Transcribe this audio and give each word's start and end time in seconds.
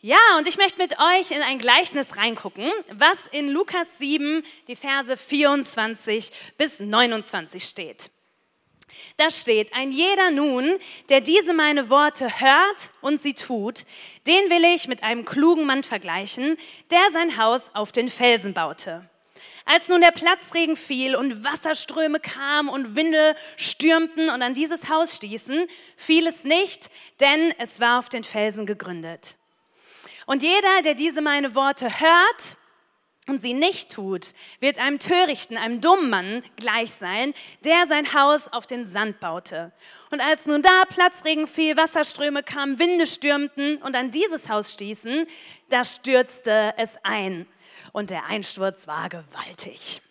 Ja, 0.00 0.16
und 0.36 0.46
ich 0.46 0.58
möchte 0.58 0.78
mit 0.78 0.96
euch 1.00 1.32
in 1.32 1.42
ein 1.42 1.58
Gleichnis 1.58 2.16
reingucken, 2.16 2.70
was 2.92 3.26
in 3.32 3.48
Lukas 3.48 3.98
7, 3.98 4.44
die 4.68 4.76
Verse 4.76 5.16
24 5.16 6.30
bis 6.56 6.78
29 6.78 7.64
steht. 7.64 8.08
Da 9.16 9.28
steht, 9.32 9.74
ein 9.74 9.90
jeder 9.90 10.30
nun, 10.30 10.78
der 11.08 11.20
diese 11.20 11.52
meine 11.52 11.90
Worte 11.90 12.40
hört 12.40 12.92
und 13.00 13.20
sie 13.20 13.34
tut, 13.34 13.80
den 14.28 14.48
will 14.50 14.64
ich 14.72 14.86
mit 14.86 15.02
einem 15.02 15.24
klugen 15.24 15.66
Mann 15.66 15.82
vergleichen, 15.82 16.56
der 16.92 17.10
sein 17.12 17.36
Haus 17.36 17.74
auf 17.74 17.90
den 17.90 18.08
Felsen 18.08 18.54
baute. 18.54 19.10
Als 19.64 19.88
nun 19.88 20.00
der 20.00 20.12
Platzregen 20.12 20.76
fiel 20.76 21.16
und 21.16 21.42
Wasserströme 21.42 22.20
kamen 22.20 22.68
und 22.68 22.94
Winde 22.94 23.34
stürmten 23.56 24.30
und 24.30 24.42
an 24.42 24.54
dieses 24.54 24.88
Haus 24.88 25.16
stießen, 25.16 25.66
fiel 25.96 26.28
es 26.28 26.44
nicht, 26.44 26.88
denn 27.18 27.52
es 27.58 27.80
war 27.80 27.98
auf 27.98 28.08
den 28.08 28.22
Felsen 28.22 28.64
gegründet. 28.64 29.37
Und 30.28 30.42
jeder, 30.42 30.82
der 30.84 30.92
diese 30.92 31.22
meine 31.22 31.54
Worte 31.54 31.88
hört 32.00 32.58
und 33.28 33.40
sie 33.40 33.54
nicht 33.54 33.90
tut, 33.90 34.34
wird 34.60 34.78
einem 34.78 34.98
törichten, 34.98 35.56
einem 35.56 35.80
dummen 35.80 36.10
Mann 36.10 36.42
gleich 36.56 36.90
sein, 36.90 37.32
der 37.64 37.86
sein 37.86 38.12
Haus 38.12 38.46
auf 38.46 38.66
den 38.66 38.84
Sand 38.84 39.20
baute. 39.20 39.72
Und 40.10 40.20
als 40.20 40.44
nun 40.44 40.60
da 40.60 40.84
Platzregen 40.86 41.46
fiel, 41.46 41.78
Wasserströme 41.78 42.42
kamen, 42.42 42.78
Winde 42.78 43.06
stürmten 43.06 43.78
und 43.78 43.96
an 43.96 44.10
dieses 44.10 44.50
Haus 44.50 44.70
stießen, 44.74 45.26
da 45.70 45.82
stürzte 45.82 46.74
es 46.76 46.98
ein 47.04 47.46
und 47.92 48.10
der 48.10 48.26
Einsturz 48.26 48.86
war 48.86 49.08
gewaltig. 49.08 50.02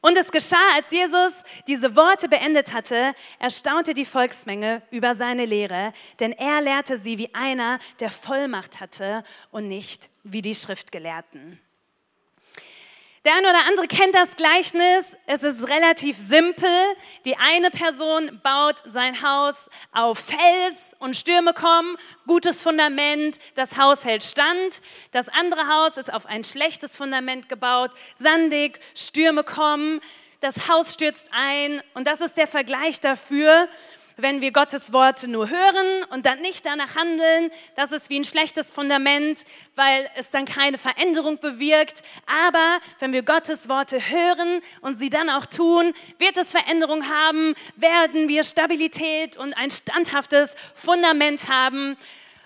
Und 0.00 0.16
es 0.16 0.30
geschah, 0.30 0.74
als 0.74 0.90
Jesus 0.90 1.32
diese 1.66 1.96
Worte 1.96 2.28
beendet 2.28 2.72
hatte, 2.72 3.14
erstaunte 3.38 3.94
die 3.94 4.04
Volksmenge 4.04 4.82
über 4.90 5.14
seine 5.14 5.44
Lehre, 5.44 5.92
denn 6.20 6.32
er 6.32 6.60
lehrte 6.60 6.98
sie 6.98 7.18
wie 7.18 7.34
einer, 7.34 7.78
der 8.00 8.10
Vollmacht 8.10 8.80
hatte 8.80 9.24
und 9.50 9.68
nicht 9.68 10.10
wie 10.22 10.42
die 10.42 10.54
Schriftgelehrten. 10.54 11.60
Der 13.26 13.34
eine 13.34 13.50
oder 13.50 13.66
andere 13.66 13.88
kennt 13.88 14.14
das 14.14 14.36
Gleichnis. 14.36 15.04
Es 15.26 15.42
ist 15.42 15.68
relativ 15.68 16.16
simpel. 16.16 16.70
Die 17.24 17.36
eine 17.36 17.72
Person 17.72 18.38
baut 18.40 18.76
sein 18.86 19.20
Haus 19.20 19.56
auf 19.90 20.20
Fels 20.20 20.94
und 21.00 21.16
Stürme 21.16 21.52
kommen, 21.52 21.96
gutes 22.28 22.62
Fundament, 22.62 23.40
das 23.56 23.76
Haus 23.76 24.04
hält 24.04 24.22
stand. 24.22 24.80
Das 25.10 25.28
andere 25.28 25.66
Haus 25.66 25.96
ist 25.96 26.14
auf 26.14 26.26
ein 26.26 26.44
schlechtes 26.44 26.96
Fundament 26.96 27.48
gebaut, 27.48 27.90
sandig, 28.14 28.78
Stürme 28.94 29.42
kommen, 29.42 30.00
das 30.38 30.68
Haus 30.68 30.94
stürzt 30.94 31.30
ein. 31.32 31.82
Und 31.94 32.06
das 32.06 32.20
ist 32.20 32.36
der 32.36 32.46
Vergleich 32.46 33.00
dafür, 33.00 33.68
wenn 34.16 34.40
wir 34.40 34.50
Gottes 34.50 34.92
Worte 34.92 35.28
nur 35.28 35.50
hören 35.50 36.04
und 36.10 36.24
dann 36.24 36.40
nicht 36.40 36.64
danach 36.64 36.96
handeln, 36.96 37.50
das 37.74 37.92
ist 37.92 38.08
wie 38.08 38.18
ein 38.18 38.24
schlechtes 38.24 38.70
Fundament, 38.70 39.44
weil 39.74 40.08
es 40.16 40.30
dann 40.30 40.46
keine 40.46 40.78
Veränderung 40.78 41.38
bewirkt. 41.38 42.02
Aber 42.26 42.78
wenn 42.98 43.12
wir 43.12 43.22
Gottes 43.22 43.68
Worte 43.68 43.98
hören 44.00 44.62
und 44.80 44.98
sie 44.98 45.10
dann 45.10 45.28
auch 45.28 45.44
tun, 45.44 45.92
wird 46.18 46.38
es 46.38 46.50
Veränderung 46.50 47.08
haben, 47.08 47.54
werden 47.76 48.28
wir 48.28 48.42
Stabilität 48.44 49.36
und 49.36 49.52
ein 49.52 49.70
standhaftes 49.70 50.56
Fundament 50.74 51.48
haben. 51.48 51.98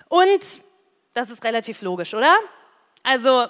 Und 0.09 0.61
das 1.13 1.29
ist 1.29 1.43
relativ 1.43 1.81
logisch, 1.81 2.13
oder? 2.13 2.35
Also 3.03 3.47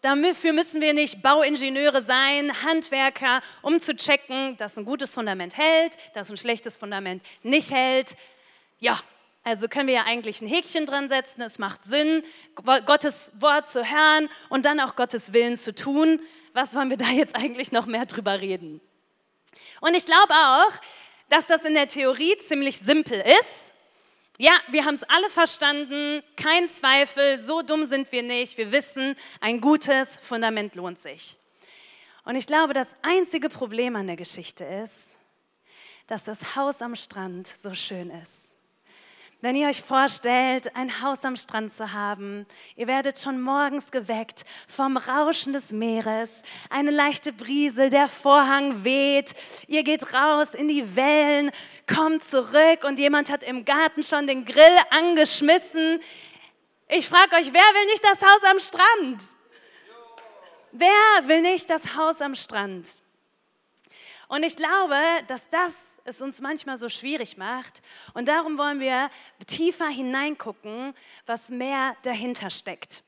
Dafür 0.00 0.52
müssen 0.52 0.80
wir 0.80 0.92
nicht 0.92 1.22
Bauingenieure 1.22 2.02
sein, 2.02 2.62
Handwerker, 2.62 3.42
um 3.62 3.80
zu 3.80 3.96
checken, 3.96 4.56
dass 4.56 4.76
ein 4.76 4.84
gutes 4.84 5.12
Fundament 5.12 5.56
hält, 5.56 5.96
dass 6.14 6.30
ein 6.30 6.36
schlechtes 6.36 6.76
Fundament 6.76 7.22
nicht 7.42 7.72
hält. 7.72 8.16
Ja, 8.78 9.00
also 9.42 9.66
können 9.66 9.88
wir 9.88 9.94
ja 9.94 10.04
eigentlich 10.04 10.40
ein 10.40 10.46
Häkchen 10.46 10.86
dran 10.86 11.08
setzen. 11.08 11.42
Es 11.42 11.58
macht 11.58 11.82
Sinn, 11.82 12.22
Gottes 12.86 13.32
Wort 13.40 13.66
zu 13.68 13.90
hören 13.90 14.28
und 14.50 14.66
dann 14.66 14.78
auch 14.78 14.94
Gottes 14.94 15.32
Willen 15.32 15.56
zu 15.56 15.74
tun. 15.74 16.20
Was 16.52 16.76
wollen 16.76 16.90
wir 16.90 16.96
da 16.96 17.08
jetzt 17.08 17.34
eigentlich 17.34 17.72
noch 17.72 17.86
mehr 17.86 18.06
drüber 18.06 18.40
reden? 18.40 18.80
Und 19.80 19.94
ich 19.94 20.06
glaube 20.06 20.34
auch, 20.34 20.72
dass 21.28 21.46
das 21.46 21.64
in 21.64 21.74
der 21.74 21.88
Theorie 21.88 22.36
ziemlich 22.46 22.78
simpel 22.78 23.20
ist 23.20 23.72
ja, 24.38 24.52
wir 24.68 24.84
haben 24.84 24.94
es 24.94 25.02
alle 25.02 25.28
verstanden, 25.30 26.22
kein 26.36 26.68
Zweifel, 26.68 27.40
so 27.40 27.62
dumm 27.62 27.86
sind 27.86 28.10
wir 28.12 28.22
nicht. 28.22 28.56
Wir 28.56 28.70
wissen, 28.70 29.16
ein 29.40 29.60
gutes 29.60 30.16
Fundament 30.20 30.76
lohnt 30.76 31.00
sich. 31.00 31.36
Und 32.24 32.36
ich 32.36 32.46
glaube, 32.46 32.72
das 32.72 32.88
einzige 33.02 33.48
Problem 33.48 33.96
an 33.96 34.06
der 34.06 34.16
Geschichte 34.16 34.64
ist, 34.64 35.16
dass 36.06 36.22
das 36.22 36.54
Haus 36.54 36.82
am 36.82 36.94
Strand 36.94 37.48
so 37.48 37.74
schön 37.74 38.10
ist. 38.10 38.47
Wenn 39.40 39.54
ihr 39.54 39.68
euch 39.68 39.82
vorstellt, 39.82 40.74
ein 40.74 41.00
Haus 41.00 41.24
am 41.24 41.36
Strand 41.36 41.72
zu 41.72 41.92
haben, 41.92 42.44
ihr 42.74 42.88
werdet 42.88 43.20
schon 43.20 43.40
morgens 43.40 43.92
geweckt 43.92 44.44
vom 44.66 44.96
Rauschen 44.96 45.52
des 45.52 45.70
Meeres, 45.70 46.28
eine 46.70 46.90
leichte 46.90 47.32
Brise, 47.32 47.88
der 47.88 48.08
Vorhang 48.08 48.82
weht, 48.82 49.34
ihr 49.68 49.84
geht 49.84 50.12
raus 50.12 50.54
in 50.54 50.66
die 50.66 50.96
Wellen, 50.96 51.52
kommt 51.86 52.24
zurück 52.24 52.82
und 52.82 52.98
jemand 52.98 53.30
hat 53.30 53.44
im 53.44 53.64
Garten 53.64 54.02
schon 54.02 54.26
den 54.26 54.44
Grill 54.44 54.76
angeschmissen. 54.90 56.00
Ich 56.88 57.08
frage 57.08 57.36
euch, 57.36 57.52
wer 57.52 57.60
will 57.60 57.86
nicht 57.92 58.04
das 58.04 58.20
Haus 58.20 58.42
am 58.42 58.58
Strand? 58.58 59.22
Wer 60.72 61.28
will 61.28 61.42
nicht 61.42 61.70
das 61.70 61.94
Haus 61.94 62.20
am 62.20 62.34
Strand? 62.34 62.88
Und 64.26 64.42
ich 64.42 64.56
glaube, 64.56 64.96
dass 65.28 65.48
das 65.48 65.72
es 66.08 66.20
uns 66.20 66.40
manchmal 66.40 66.76
so 66.76 66.88
schwierig 66.88 67.36
macht. 67.36 67.82
Und 68.14 68.28
darum 68.28 68.58
wollen 68.58 68.80
wir 68.80 69.10
tiefer 69.46 69.88
hineingucken, 69.88 70.94
was 71.26 71.50
mehr 71.50 71.96
dahinter 72.02 72.50
steckt. 72.50 73.02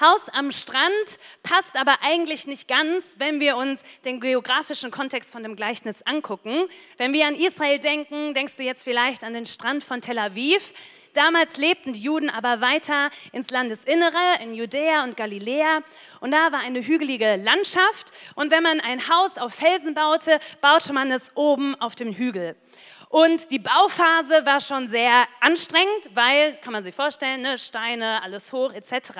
Haus 0.00 0.28
am 0.28 0.52
Strand 0.52 1.18
passt 1.42 1.76
aber 1.76 1.96
eigentlich 2.02 2.46
nicht 2.46 2.68
ganz, 2.68 3.16
wenn 3.18 3.40
wir 3.40 3.56
uns 3.56 3.82
den 4.04 4.20
geografischen 4.20 4.90
Kontext 4.90 5.32
von 5.32 5.42
dem 5.42 5.56
Gleichnis 5.56 6.02
angucken. 6.02 6.68
Wenn 6.96 7.12
wir 7.12 7.26
an 7.26 7.34
Israel 7.34 7.78
denken, 7.78 8.34
denkst 8.34 8.56
du 8.56 8.62
jetzt 8.62 8.84
vielleicht 8.84 9.24
an 9.24 9.34
den 9.34 9.46
Strand 9.46 9.82
von 9.82 10.00
Tel 10.00 10.18
Aviv. 10.18 10.72
Damals 11.14 11.56
lebten 11.56 11.92
die 11.92 12.00
Juden 12.00 12.28
aber 12.28 12.60
weiter 12.60 13.10
ins 13.32 13.50
Landesinnere, 13.50 14.42
in 14.42 14.52
Judäa 14.52 15.04
und 15.04 15.16
Galiläa. 15.16 15.82
Und 16.20 16.32
da 16.32 16.50
war 16.50 16.58
eine 16.58 16.84
hügelige 16.84 17.36
Landschaft. 17.36 18.10
Und 18.34 18.50
wenn 18.50 18.64
man 18.64 18.80
ein 18.80 19.08
Haus 19.08 19.38
auf 19.38 19.54
Felsen 19.54 19.94
baute, 19.94 20.40
baute 20.60 20.92
man 20.92 21.12
es 21.12 21.30
oben 21.36 21.80
auf 21.80 21.94
dem 21.94 22.12
Hügel. 22.12 22.56
Und 23.08 23.52
die 23.52 23.60
Bauphase 23.60 24.44
war 24.44 24.58
schon 24.58 24.88
sehr 24.88 25.28
anstrengend, 25.40 26.10
weil, 26.14 26.56
kann 26.56 26.72
man 26.72 26.82
sich 26.82 26.96
vorstellen, 26.96 27.42
ne, 27.42 27.58
Steine, 27.58 28.20
alles 28.24 28.52
hoch 28.52 28.72
etc. 28.72 29.12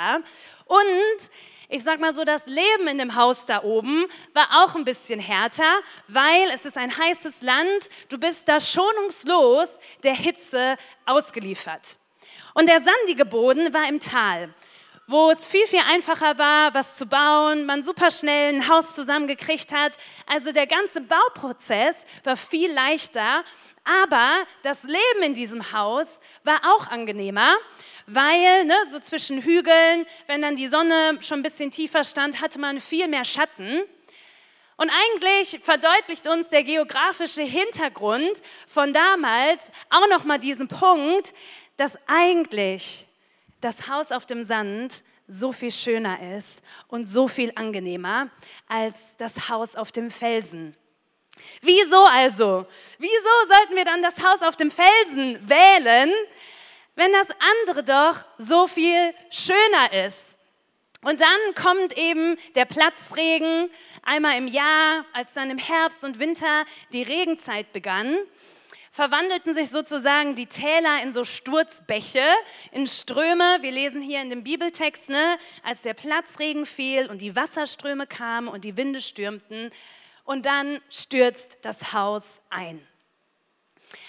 Und 0.64 1.30
ich 1.68 1.82
sag 1.82 2.00
mal 2.00 2.14
so, 2.14 2.24
das 2.24 2.46
Leben 2.46 2.88
in 2.88 2.98
dem 2.98 3.14
Haus 3.14 3.46
da 3.46 3.62
oben 3.62 4.06
war 4.32 4.64
auch 4.64 4.74
ein 4.74 4.84
bisschen 4.84 5.20
härter, 5.20 5.80
weil 6.08 6.50
es 6.52 6.64
ist 6.64 6.76
ein 6.76 6.96
heißes 6.96 7.42
Land. 7.42 7.88
Du 8.08 8.18
bist 8.18 8.48
da 8.48 8.60
schonungslos 8.60 9.78
der 10.02 10.14
Hitze 10.14 10.76
ausgeliefert. 11.06 11.98
Und 12.54 12.68
der 12.68 12.80
sandige 12.82 13.24
Boden 13.24 13.72
war 13.74 13.88
im 13.88 14.00
Tal, 14.00 14.54
wo 15.06 15.30
es 15.30 15.46
viel, 15.46 15.66
viel 15.66 15.82
einfacher 15.86 16.38
war, 16.38 16.74
was 16.74 16.96
zu 16.96 17.06
bauen, 17.06 17.66
man 17.66 17.82
super 17.82 18.10
schnell 18.10 18.54
ein 18.54 18.68
Haus 18.68 18.94
zusammengekriegt 18.94 19.72
hat. 19.72 19.96
Also 20.26 20.52
der 20.52 20.66
ganze 20.66 21.00
Bauprozess 21.00 21.96
war 22.24 22.36
viel 22.36 22.72
leichter 22.72 23.44
aber 23.84 24.46
das 24.62 24.82
Leben 24.82 25.22
in 25.22 25.34
diesem 25.34 25.72
Haus 25.72 26.06
war 26.42 26.60
auch 26.64 26.88
angenehmer, 26.88 27.54
weil 28.06 28.64
ne, 28.64 28.74
so 28.90 28.98
zwischen 28.98 29.42
Hügeln, 29.42 30.06
wenn 30.26 30.40
dann 30.40 30.56
die 30.56 30.68
Sonne 30.68 31.18
schon 31.20 31.40
ein 31.40 31.42
bisschen 31.42 31.70
tiefer 31.70 32.02
stand, 32.02 32.40
hatte 32.40 32.58
man 32.58 32.80
viel 32.80 33.08
mehr 33.08 33.26
Schatten. 33.26 33.82
Und 34.76 34.90
eigentlich 34.90 35.60
verdeutlicht 35.62 36.26
uns 36.26 36.48
der 36.48 36.64
geografische 36.64 37.42
Hintergrund 37.42 38.42
von 38.66 38.92
damals 38.92 39.68
auch 39.90 40.08
noch 40.08 40.24
mal 40.24 40.38
diesen 40.38 40.66
Punkt, 40.66 41.34
dass 41.76 41.96
eigentlich 42.06 43.03
das 43.64 43.88
Haus 43.88 44.12
auf 44.12 44.26
dem 44.26 44.44
Sand 44.44 45.02
so 45.26 45.52
viel 45.52 45.72
schöner 45.72 46.36
ist 46.36 46.60
und 46.88 47.06
so 47.06 47.28
viel 47.28 47.50
angenehmer 47.54 48.28
als 48.68 49.16
das 49.16 49.48
Haus 49.48 49.74
auf 49.74 49.90
dem 49.90 50.10
Felsen. 50.10 50.76
Wieso 51.62 52.04
also? 52.04 52.66
Wieso 52.98 53.48
sollten 53.48 53.74
wir 53.74 53.84
dann 53.84 54.02
das 54.02 54.22
Haus 54.22 54.42
auf 54.42 54.56
dem 54.56 54.70
Felsen 54.70 55.48
wählen, 55.48 56.12
wenn 56.94 57.12
das 57.12 57.28
andere 57.62 57.82
doch 57.82 58.24
so 58.38 58.66
viel 58.66 59.14
schöner 59.30 60.06
ist? 60.06 60.36
Und 61.00 61.20
dann 61.20 61.54
kommt 61.54 61.96
eben 61.98 62.36
der 62.54 62.66
Platzregen 62.66 63.70
einmal 64.02 64.38
im 64.38 64.46
Jahr, 64.46 65.04
als 65.12 65.32
dann 65.34 65.50
im 65.50 65.58
Herbst 65.58 66.04
und 66.04 66.18
Winter 66.18 66.64
die 66.92 67.02
Regenzeit 67.02 67.72
begann 67.72 68.18
verwandelten 68.94 69.54
sich 69.54 69.70
sozusagen 69.70 70.36
die 70.36 70.46
Täler 70.46 71.02
in 71.02 71.10
so 71.10 71.24
Sturzbäche, 71.24 72.24
in 72.70 72.86
Ströme. 72.86 73.58
Wir 73.60 73.72
lesen 73.72 74.00
hier 74.00 74.22
in 74.22 74.30
dem 74.30 74.44
Bibeltext, 74.44 75.08
ne, 75.08 75.36
als 75.64 75.82
der 75.82 75.94
Platzregen 75.94 76.64
fiel 76.64 77.10
und 77.10 77.20
die 77.20 77.34
Wasserströme 77.34 78.06
kamen 78.06 78.46
und 78.46 78.64
die 78.64 78.76
Winde 78.76 79.00
stürmten, 79.00 79.72
und 80.22 80.46
dann 80.46 80.80
stürzt 80.90 81.58
das 81.62 81.92
Haus 81.92 82.40
ein. 82.50 82.86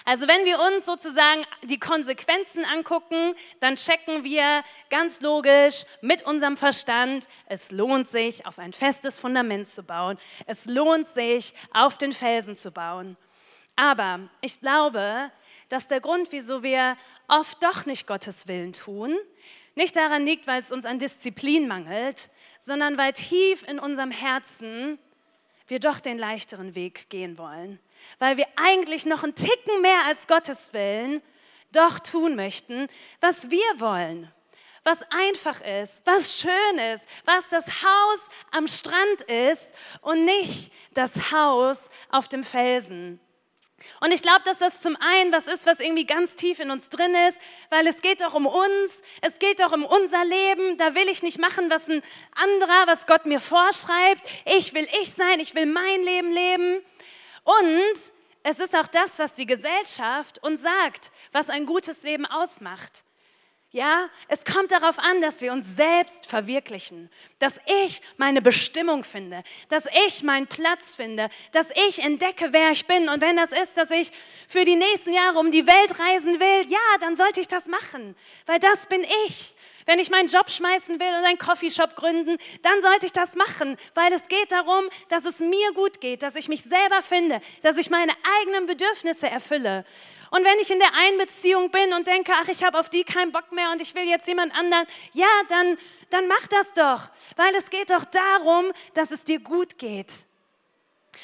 Also 0.06 0.28
wenn 0.28 0.46
wir 0.46 0.60
uns 0.60 0.86
sozusagen 0.86 1.46
die 1.64 1.80
Konsequenzen 1.80 2.64
angucken, 2.64 3.34
dann 3.60 3.78
checken 3.78 4.24
wir 4.24 4.64
ganz 4.92 5.20
logisch 5.22 5.84
mit 6.02 6.22
unserem 6.22 6.58
Verstand, 6.58 7.28
es 7.48 7.72
lohnt 7.72 8.12
sich, 8.12 8.46
auf 8.46 8.60
ein 8.60 8.72
festes 8.72 9.20
Fundament 9.20 9.68
zu 9.68 9.82
bauen. 9.82 10.20
Es 10.46 10.66
lohnt 10.66 11.08
sich, 11.08 11.56
auf 11.74 11.98
den 11.98 12.14
Felsen 12.14 12.56
zu 12.56 12.70
bauen. 12.72 13.18
Aber 13.76 14.22
ich 14.42 14.60
glaube, 14.60 15.32
dass 15.70 15.88
der 15.88 16.00
Grund, 16.00 16.32
wieso 16.32 16.64
wir 16.64 16.98
oft 17.28 17.62
doch 17.64 17.86
nicht 17.86 18.08
Gottes 18.08 18.48
Willen 18.48 18.74
tun, 18.74 19.16
nicht 19.76 19.96
daran 19.96 20.26
liegt, 20.26 20.48
weil 20.48 20.62
es 20.62 20.72
uns 20.72 20.86
an 20.86 21.00
Disziplin 21.00 21.68
mangelt, 21.68 22.30
sondern 22.60 22.98
weil 22.98 23.14
tief 23.14 23.64
in 23.68 23.80
unserem 23.80 24.12
Herzen 24.12 24.98
wir 25.68 25.80
doch 25.80 26.00
den 26.00 26.18
leichteren 26.18 26.76
Weg 26.76 27.10
gehen 27.10 27.38
wollen. 27.38 27.80
Weil 28.20 28.38
wir 28.38 28.48
eigentlich 28.56 29.06
noch 29.06 29.24
einen 29.24 29.36
Ticken 29.36 29.82
mehr 29.82 30.06
als 30.06 30.28
Gottes 30.28 30.74
Willen 30.74 31.22
doch 31.72 32.00
tun 32.00 32.36
möchten, 32.36 32.88
was 33.20 33.50
wir 33.50 33.80
wollen. 33.80 34.32
Was 34.84 35.02
einfach 35.10 35.62
ist, 35.62 36.06
was 36.06 36.40
schön 36.40 36.78
ist, 36.94 37.06
was 37.26 37.50
das 37.50 37.66
Haus 37.82 38.20
am 38.52 38.68
Strand 38.68 39.22
ist 39.24 39.74
und 40.02 40.26
nicht 40.26 40.72
das 40.94 41.32
Haus 41.32 41.90
auf 42.12 42.28
dem 42.28 42.44
Felsen. 42.44 43.20
Und 44.02 44.12
ich 44.12 44.22
glaube, 44.22 44.42
dass 44.46 44.60
das 44.60 44.82
zum 44.82 44.96
einen 44.98 45.32
was 45.32 45.48
ist, 45.48 45.66
was 45.66 45.80
irgendwie 45.80 46.06
ganz 46.06 46.36
tief 46.36 46.60
in 46.60 46.72
uns 46.72 46.90
drin 46.90 47.14
ist, 47.28 47.40
weil 47.70 47.88
es 47.88 48.02
geht 48.02 48.22
doch 48.22 48.34
um 48.34 48.46
uns, 48.46 49.02
es 49.22 49.38
geht 49.40 49.60
doch 49.60 49.72
um 49.72 49.86
unser 49.86 50.24
Leben. 50.26 50.78
Da 50.78 50.96
will 50.96 51.08
ich 51.10 51.24
nicht 51.24 51.40
machen, 51.40 51.70
was 51.70 51.90
ein 51.90 52.02
anderer, 52.34 52.88
was 52.88 53.06
Gott 53.06 53.26
mir 53.26 53.42
vorschreibt. 53.42 54.22
Ich 54.58 54.74
will 54.74 54.88
ich 55.02 55.14
sein, 55.14 55.40
ich 55.40 55.56
will 55.56 55.66
mein 55.66 56.04
Leben 56.04 56.32
leben. 56.32 56.86
Und 57.44 58.12
es 58.44 58.60
ist 58.60 58.76
auch 58.76 58.88
das, 58.88 59.18
was 59.18 59.34
die 59.34 59.46
Gesellschaft 59.46 60.42
uns 60.44 60.62
sagt, 60.62 61.12
was 61.32 61.50
ein 61.50 61.66
gutes 61.66 62.04
Leben 62.04 62.26
ausmacht. 62.26 63.04
Ja, 63.76 64.10
es 64.30 64.46
kommt 64.46 64.72
darauf 64.72 64.98
an, 65.00 65.20
dass 65.20 65.42
wir 65.42 65.52
uns 65.52 65.76
selbst 65.76 66.28
verwirklichen, 66.28 67.10
dass 67.40 67.60
ich 67.84 68.02
meine 68.16 68.42
Bestimmung 68.42 69.04
finde, 69.04 69.44
dass 69.68 69.84
ich 70.08 70.24
meinen 70.24 70.48
Platz 70.48 70.96
finde, 70.96 71.30
dass 71.52 71.68
ich 71.90 72.00
entdecke, 72.00 72.54
wer 72.54 72.72
ich 72.72 72.88
bin. 72.88 73.10
Und 73.10 73.20
wenn 73.20 73.36
das 73.36 73.52
ist, 73.52 73.76
dass 73.76 73.92
ich 73.92 74.14
für 74.48 74.64
die 74.64 74.78
nächsten 74.78 75.12
Jahre 75.12 75.40
um 75.40 75.52
die 75.52 75.68
Welt 75.68 76.00
reisen 76.00 76.40
will, 76.40 76.72
ja, 76.72 76.98
dann 77.02 77.18
sollte 77.18 77.42
ich 77.42 77.50
das 77.50 77.66
machen, 77.66 78.16
weil 78.46 78.60
das 78.60 78.86
bin 78.86 79.06
ich. 79.28 79.54
Wenn 79.86 80.00
ich 80.00 80.10
meinen 80.10 80.30
Job 80.30 80.50
schmeißen 80.50 80.98
will 80.98 81.10
und 81.10 81.26
einen 81.26 81.38
Coffeeshop 81.38 81.98
gründen, 81.98 82.38
dann 82.62 82.82
sollte 82.82 83.08
ich 83.08 83.12
das 83.12 83.36
machen, 83.36 83.76
weil 83.94 84.14
es 84.14 84.26
geht 84.30 84.54
darum, 84.54 84.86
dass 85.10 85.26
es 85.26 85.40
mir 85.42 85.74
gut 85.74 86.00
geht, 86.00 86.24
dass 86.24 86.36
ich 86.36 86.48
mich 86.48 86.64
selber 86.64 87.04
finde, 87.04 87.42
dass 87.62 87.76
ich 87.76 87.90
meine 87.90 88.14
eigenen 88.40 88.68
Bedürfnisse 88.68 89.30
erfülle. 89.30 89.84
Und 90.32 90.44
wenn 90.44 90.60
ich 90.60 90.72
in 90.72 90.80
der 90.80 90.94
Einbeziehung 90.94 91.72
bin 91.72 91.94
und 91.94 92.08
denke, 92.08 92.34
ach, 92.36 92.48
ich 92.48 92.64
habe 92.64 92.80
auf 92.80 92.90
die 92.90 93.04
keinen 93.04 93.32
Bock 93.32 93.52
mehr 93.52 93.72
und 93.72 93.82
ich 93.82 93.94
will 93.96 94.08
jetzt 94.08 94.28
jemand 94.28 94.54
anderen, 94.56 94.86
ja, 95.14 95.28
dann, 95.50 95.78
dann 96.10 96.28
mach 96.28 96.48
das 96.48 96.74
doch, 96.74 97.10
weil 97.36 97.54
es 97.56 97.70
geht 97.70 97.92
doch 97.92 98.06
darum, 98.06 98.72
dass 98.94 99.12
es 99.12 99.24
dir 99.24 99.40
gut 99.40 99.78
geht. 99.78 100.26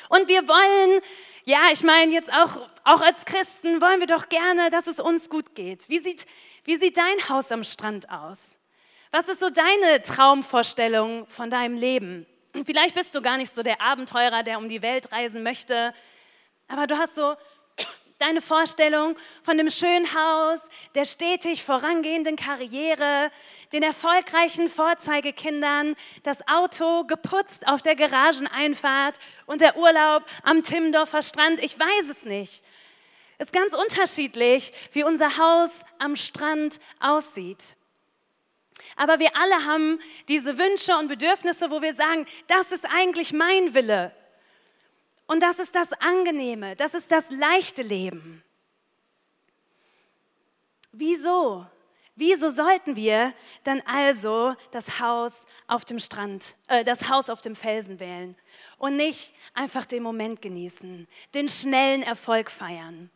Und 0.10 0.28
wir 0.28 0.48
wollen, 0.48 1.02
ja, 1.46 1.68
ich 1.72 1.84
meine 1.84 2.12
jetzt 2.12 2.32
auch, 2.32 2.70
auch 2.84 3.02
als 3.02 3.26
Christen 3.26 3.82
wollen 3.82 4.00
wir 4.00 4.08
doch 4.08 4.30
gerne, 4.30 4.70
dass 4.70 4.88
es 4.88 5.00
uns 5.00 5.30
gut 5.30 5.56
geht. 5.56 5.90
Wie 5.90 6.00
sieht, 6.00 6.26
wie 6.64 6.78
sieht 6.78 6.98
dein 6.98 7.30
Haus 7.30 7.52
am 7.52 7.64
Strand 7.64 8.10
aus? 8.10 8.58
Was 9.12 9.28
ist 9.28 9.40
so 9.40 9.50
deine 9.50 10.02
Traumvorstellung 10.02 11.28
von 11.28 11.50
deinem 11.50 11.76
Leben? 11.76 12.26
Vielleicht 12.66 12.96
bist 12.96 13.14
du 13.16 13.22
gar 13.22 13.38
nicht 13.38 13.54
so 13.54 13.64
der 13.64 13.82
Abenteurer, 13.82 14.44
der 14.44 14.58
um 14.58 14.70
die 14.70 14.82
Welt 14.82 15.12
reisen 15.12 15.44
möchte, 15.44 15.94
aber 16.68 16.88
du 16.88 16.98
hast 16.98 17.16
so 17.16 17.36
deine 18.22 18.42
Vorstellung 18.42 19.16
von 19.44 19.58
dem 19.58 19.70
schönen 19.70 20.14
Haus, 20.14 20.60
der 20.96 21.06
stetig 21.06 21.64
vorangehenden 21.64 22.36
Karriere, 22.36 23.32
den 23.74 23.84
erfolgreichen 23.84 24.70
Vorzeigekindern, 24.70 25.96
das 26.24 26.48
Auto 26.48 27.04
geputzt 27.06 27.68
auf 27.68 27.82
der 27.82 27.96
Garageneinfahrt 27.96 29.20
und 29.48 29.62
der 29.62 29.76
Urlaub 29.76 30.24
am 30.44 30.64
Timmendorfer 30.64 31.22
Strand. 31.22 31.60
Ich 31.64 31.80
weiß 31.80 32.10
es 32.10 32.24
nicht. 32.24 32.64
Es 33.40 33.48
ist 33.48 33.54
ganz 33.54 33.74
unterschiedlich, 33.74 34.72
wie 34.92 35.04
unser 35.04 35.38
Haus 35.38 35.72
am 35.98 36.16
Strand 36.16 36.80
aussieht. 37.00 37.76
Aber 38.96 39.20
wir 39.20 39.36
alle 39.36 39.66
haben 39.66 40.00
diese 40.28 40.60
Wünsche 40.60 40.96
und 40.96 41.08
Bedürfnisse, 41.08 41.72
wo 41.72 41.82
wir 41.82 41.96
sagen, 41.96 42.28
das 42.48 42.72
ist 42.72 42.86
eigentlich 42.86 43.34
mein 43.34 43.74
Wille. 43.74 44.14
Und 45.32 45.40
das 45.40 45.60
ist 45.60 45.74
das 45.74 45.94
Angenehme, 45.94 46.76
das 46.76 46.94
ist 46.94 47.10
das 47.10 47.30
leichte 47.30 47.84
Leben. 47.84 48.44
Wieso? 50.92 51.66
Wieso 52.18 52.50
sollten 52.50 52.98
wir 52.98 53.34
dann 53.64 53.80
also 53.86 54.54
das 54.72 55.00
Haus 55.00 55.46
auf 55.68 55.86
dem 55.86 56.00
Strand, 56.00 56.58
äh, 56.68 56.84
das 56.84 57.08
Haus 57.08 57.30
auf 57.30 57.40
dem 57.40 57.56
Felsen 57.56 58.02
wählen 58.02 58.36
und 58.78 58.98
nicht 58.98 59.34
einfach 59.54 59.86
den 59.86 60.04
Moment 60.04 60.42
genießen, 60.42 61.08
den 61.34 61.48
schnellen 61.48 62.04
Erfolg 62.04 62.52
feiern? 62.52 63.10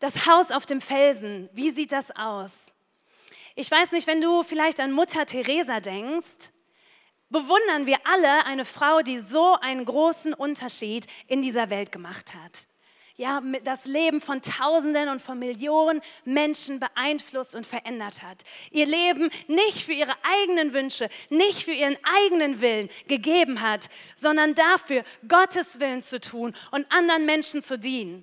Das 0.00 0.26
Haus 0.26 0.50
auf 0.50 0.66
dem 0.66 0.80
Felsen, 0.80 1.48
wie 1.52 1.70
sieht 1.70 1.92
das 1.92 2.10
aus? 2.16 2.74
Ich 3.54 3.70
weiß 3.70 3.92
nicht, 3.92 4.08
wenn 4.08 4.20
du 4.20 4.42
vielleicht 4.42 4.80
an 4.80 4.90
Mutter 4.90 5.24
Teresa 5.24 5.78
denkst, 5.78 6.50
bewundern 7.30 7.86
wir 7.86 7.98
alle 8.04 8.44
eine 8.46 8.64
Frau, 8.64 9.00
die 9.00 9.18
so 9.18 9.54
einen 9.60 9.84
großen 9.84 10.34
Unterschied 10.34 11.06
in 11.26 11.42
dieser 11.42 11.70
Welt 11.70 11.92
gemacht 11.92 12.34
hat. 12.34 12.66
Ja, 13.18 13.42
das 13.64 13.86
Leben 13.86 14.20
von 14.20 14.42
Tausenden 14.42 15.08
und 15.08 15.22
von 15.22 15.38
Millionen 15.38 16.02
Menschen 16.26 16.78
beeinflusst 16.78 17.54
und 17.54 17.66
verändert 17.66 18.22
hat. 18.22 18.44
Ihr 18.70 18.84
Leben 18.84 19.30
nicht 19.48 19.84
für 19.84 19.94
ihre 19.94 20.12
eigenen 20.22 20.74
Wünsche, 20.74 21.08
nicht 21.30 21.64
für 21.64 21.72
ihren 21.72 21.96
eigenen 22.04 22.60
Willen 22.60 22.90
gegeben 23.08 23.62
hat, 23.62 23.88
sondern 24.14 24.54
dafür, 24.54 25.02
Gottes 25.28 25.80
Willen 25.80 26.02
zu 26.02 26.20
tun 26.20 26.54
und 26.72 26.92
anderen 26.92 27.24
Menschen 27.24 27.62
zu 27.62 27.78
dienen. 27.78 28.22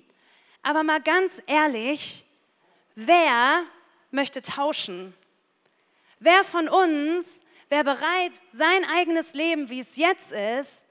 Aber 0.62 0.84
mal 0.84 1.00
ganz 1.00 1.42
ehrlich, 1.48 2.24
wer 2.94 3.64
möchte 4.12 4.42
tauschen? 4.42 5.12
Wer 6.20 6.44
von 6.44 6.68
uns 6.68 7.43
wäre 7.74 7.82
bereit, 7.82 8.30
sein 8.52 8.84
eigenes 8.84 9.34
Leben, 9.34 9.68
wie 9.68 9.80
es 9.80 9.96
jetzt 9.96 10.30
ist, 10.30 10.86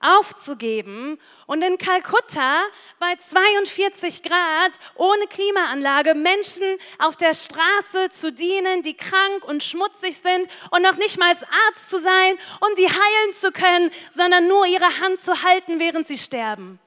aufzugeben 0.00 1.20
und 1.46 1.60
in 1.60 1.76
Kalkutta 1.76 2.62
bei 2.98 3.16
42 3.16 4.22
Grad 4.22 4.72
ohne 4.94 5.26
Klimaanlage 5.26 6.14
Menschen 6.14 6.64
auf 6.98 7.16
der 7.16 7.34
Straße 7.34 8.08
zu 8.08 8.32
dienen, 8.32 8.80
die 8.80 8.96
krank 8.96 9.44
und 9.44 9.62
schmutzig 9.62 10.16
sind 10.22 10.48
und 10.70 10.80
noch 10.80 10.96
nicht 10.96 11.18
mal 11.18 11.36
Arzt 11.68 11.90
zu 11.90 12.00
sein 12.00 12.38
und 12.60 12.78
die 12.78 12.88
heilen 12.88 13.34
zu 13.34 13.52
können, 13.52 13.90
sondern 14.10 14.48
nur 14.48 14.64
ihre 14.64 15.00
Hand 15.00 15.20
zu 15.20 15.42
halten, 15.42 15.80
während 15.80 16.06
sie 16.06 16.16
sterben. 16.16 16.80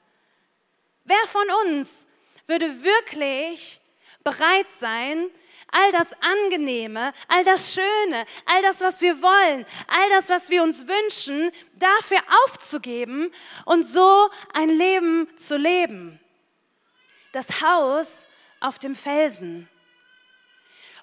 Wer 1.04 1.28
von 1.28 1.46
uns 1.68 2.08
würde 2.48 2.82
wirklich 2.84 3.80
bereit 4.24 4.68
sein, 4.80 5.30
all 5.76 5.92
das 5.92 6.08
Angenehme, 6.22 7.14
all 7.28 7.44
das 7.44 7.74
Schöne, 7.74 8.26
all 8.46 8.62
das, 8.62 8.80
was 8.80 9.02
wir 9.02 9.22
wollen, 9.22 9.66
all 9.88 10.10
das, 10.10 10.30
was 10.30 10.50
wir 10.50 10.64
uns 10.64 10.88
wünschen, 10.88 11.52
dafür 11.74 12.20
aufzugeben 12.46 13.32
und 13.66 13.84
so 13.84 14.30
ein 14.54 14.70
Leben 14.70 15.28
zu 15.36 15.58
leben. 15.58 16.20
Das 17.34 17.62
Haus 17.62 18.08
auf 18.62 18.80
dem 18.80 18.96
Felsen. 18.96 19.68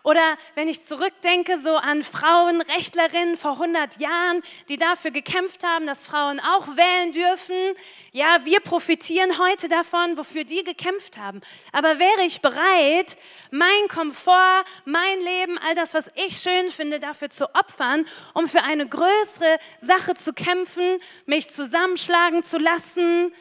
Oder 0.05 0.37
wenn 0.57 0.67
ich 0.67 0.85
zurückdenke 0.85 1.61
so 1.61 1.77
an 1.77 2.03
Frauenrechtlerinnen 2.03 3.37
vor 3.37 3.53
100 3.53 4.01
Jahren, 4.01 4.43
die 4.69 4.77
dafür 4.77 5.13
gekämpft 5.13 5.63
haben, 5.65 5.87
dass 5.87 6.07
Frauen 6.07 6.41
auch 6.41 6.77
wählen 6.77 7.13
dürfen. 7.13 7.75
Ja, 8.11 8.45
wir 8.45 8.61
profitieren 8.61 9.39
heute 9.39 9.69
davon, 9.69 10.17
wofür 10.17 10.43
die 10.45 10.65
gekämpft 10.65 11.19
haben. 11.19 11.41
Aber 11.71 12.01
wäre 12.01 12.23
ich 12.23 12.41
bereit, 12.41 13.17
mein 13.53 13.89
Komfort, 13.89 14.65
mein 14.85 15.21
Leben, 15.21 15.59
all 15.59 15.75
das, 15.75 15.95
was 15.95 16.11
ich 16.15 16.39
schön 16.39 16.71
finde, 16.71 16.99
dafür 16.99 17.31
zu 17.31 17.55
opfern, 17.55 18.05
um 18.35 18.49
für 18.49 18.63
eine 18.63 18.89
größere 18.89 19.59
Sache 19.81 20.15
zu 20.15 20.33
kämpfen, 20.33 20.99
mich 21.27 21.51
zusammenschlagen 21.51 22.43
zu 22.43 22.59
lassen, 22.59 23.33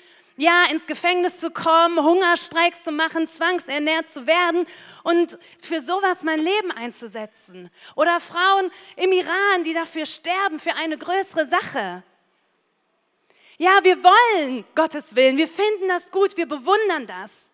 ja, 0.41 0.65
ins 0.71 0.87
Gefängnis 0.87 1.39
zu 1.39 1.51
kommen, 1.51 1.99
Hungerstreiks 1.99 2.83
zu 2.83 2.91
machen, 2.91 3.27
zwangsernährt 3.27 4.09
zu 4.09 4.25
werden 4.25 4.65
und 5.03 5.37
für 5.61 5.81
sowas 5.81 6.23
mein 6.23 6.39
Leben 6.39 6.71
einzusetzen. 6.71 7.69
Oder 7.95 8.19
Frauen 8.19 8.71
im 8.95 9.11
Iran, 9.11 9.63
die 9.63 9.75
dafür 9.75 10.07
sterben, 10.07 10.59
für 10.59 10.73
eine 10.73 10.97
größere 10.97 11.45
Sache. 11.45 12.01
Ja, 13.59 13.83
wir 13.83 14.03
wollen 14.03 14.65
Gottes 14.73 15.15
Willen, 15.15 15.37
wir 15.37 15.47
finden 15.47 15.87
das 15.87 16.09
gut, 16.09 16.35
wir 16.35 16.47
bewundern 16.47 17.05
das. 17.05 17.51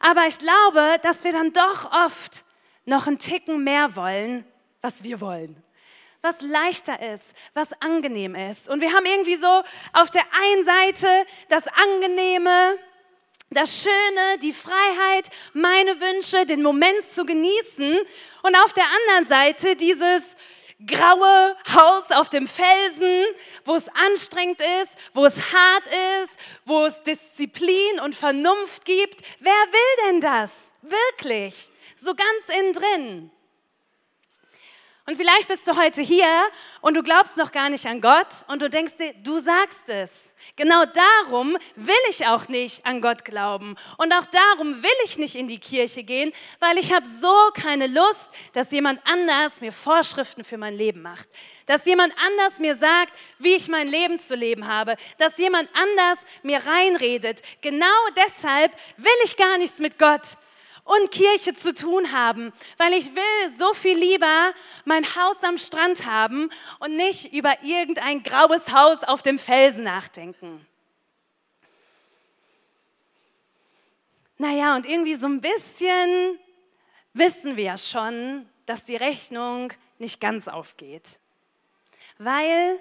Aber 0.00 0.26
ich 0.26 0.38
glaube, 0.38 0.98
dass 1.02 1.22
wir 1.22 1.30
dann 1.30 1.52
doch 1.52 1.92
oft 1.92 2.44
noch 2.86 3.06
einen 3.06 3.20
Ticken 3.20 3.62
mehr 3.62 3.94
wollen, 3.94 4.44
was 4.82 5.04
wir 5.04 5.20
wollen 5.20 5.62
was 6.26 6.40
leichter 6.40 7.00
ist, 7.14 7.32
was 7.54 7.72
angenehm 7.80 8.34
ist. 8.34 8.68
Und 8.68 8.80
wir 8.80 8.92
haben 8.92 9.06
irgendwie 9.06 9.36
so 9.36 9.62
auf 9.92 10.10
der 10.10 10.24
einen 10.42 10.64
Seite 10.64 11.06
das 11.48 11.64
Angenehme, 11.68 12.78
das 13.50 13.82
Schöne, 13.82 14.38
die 14.42 14.52
Freiheit, 14.52 15.30
meine 15.52 16.00
Wünsche, 16.00 16.44
den 16.44 16.62
Moment 16.62 17.04
zu 17.08 17.24
genießen 17.24 17.98
und 18.42 18.56
auf 18.64 18.72
der 18.72 18.84
anderen 18.84 19.26
Seite 19.26 19.76
dieses 19.76 20.22
graue 20.84 21.56
Haus 21.72 22.10
auf 22.10 22.28
dem 22.28 22.48
Felsen, 22.48 23.24
wo 23.64 23.76
es 23.76 23.88
anstrengend 23.88 24.60
ist, 24.82 24.92
wo 25.14 25.24
es 25.24 25.52
hart 25.52 25.86
ist, 26.22 26.32
wo 26.64 26.86
es 26.86 27.02
Disziplin 27.04 28.00
und 28.04 28.16
Vernunft 28.16 28.84
gibt. 28.84 29.22
Wer 29.38 29.52
will 29.52 30.08
denn 30.08 30.20
das? 30.20 30.50
Wirklich? 30.82 31.70
So 31.96 32.14
ganz 32.14 32.58
innen 32.58 32.72
drin. 32.72 33.30
Und 35.08 35.14
vielleicht 35.16 35.46
bist 35.46 35.68
du 35.68 35.76
heute 35.76 36.02
hier 36.02 36.26
und 36.80 36.96
du 36.96 37.02
glaubst 37.04 37.36
noch 37.36 37.52
gar 37.52 37.70
nicht 37.70 37.86
an 37.86 38.00
Gott 38.00 38.26
und 38.48 38.60
du 38.60 38.68
denkst 38.68 38.94
dir, 38.96 39.14
du 39.22 39.38
sagst 39.38 39.88
es. 39.88 40.10
Genau 40.56 40.84
darum 40.84 41.56
will 41.76 41.94
ich 42.10 42.26
auch 42.26 42.48
nicht 42.48 42.84
an 42.84 43.00
Gott 43.00 43.24
glauben 43.24 43.76
und 43.98 44.12
auch 44.12 44.26
darum 44.26 44.82
will 44.82 44.90
ich 45.04 45.16
nicht 45.16 45.36
in 45.36 45.46
die 45.46 45.60
Kirche 45.60 46.02
gehen, 46.02 46.32
weil 46.58 46.76
ich 46.78 46.92
habe 46.92 47.06
so 47.06 47.32
keine 47.54 47.86
Lust, 47.86 48.30
dass 48.52 48.72
jemand 48.72 49.00
anders 49.06 49.60
mir 49.60 49.72
Vorschriften 49.72 50.42
für 50.42 50.58
mein 50.58 50.74
Leben 50.74 51.02
macht, 51.02 51.28
dass 51.66 51.84
jemand 51.84 52.12
anders 52.26 52.58
mir 52.58 52.74
sagt, 52.74 53.12
wie 53.38 53.54
ich 53.54 53.68
mein 53.68 53.86
Leben 53.86 54.18
zu 54.18 54.34
leben 54.34 54.66
habe, 54.66 54.96
dass 55.18 55.38
jemand 55.38 55.68
anders 55.72 56.18
mir 56.42 56.66
reinredet. 56.66 57.42
Genau 57.60 57.86
deshalb 58.16 58.72
will 58.96 59.06
ich 59.24 59.36
gar 59.36 59.56
nichts 59.56 59.78
mit 59.78 60.00
Gott 60.00 60.36
und 60.86 61.10
Kirche 61.10 61.52
zu 61.52 61.74
tun 61.74 62.12
haben, 62.12 62.52
weil 62.78 62.94
ich 62.94 63.14
will 63.14 63.50
so 63.58 63.74
viel 63.74 63.98
lieber 63.98 64.54
mein 64.84 65.04
Haus 65.04 65.42
am 65.42 65.58
Strand 65.58 66.06
haben 66.06 66.48
und 66.78 66.96
nicht 66.96 67.32
über 67.32 67.52
irgendein 67.62 68.22
graues 68.22 68.72
Haus 68.72 69.02
auf 69.02 69.22
dem 69.22 69.38
Felsen 69.38 69.84
nachdenken. 69.84 70.64
Naja, 74.38 74.76
und 74.76 74.86
irgendwie 74.86 75.14
so 75.14 75.26
ein 75.26 75.40
bisschen 75.40 76.38
wissen 77.14 77.56
wir 77.56 77.64
ja 77.64 77.78
schon, 77.78 78.48
dass 78.66 78.84
die 78.84 78.96
Rechnung 78.96 79.72
nicht 79.98 80.20
ganz 80.20 80.46
aufgeht. 80.46 81.18
Weil 82.18 82.78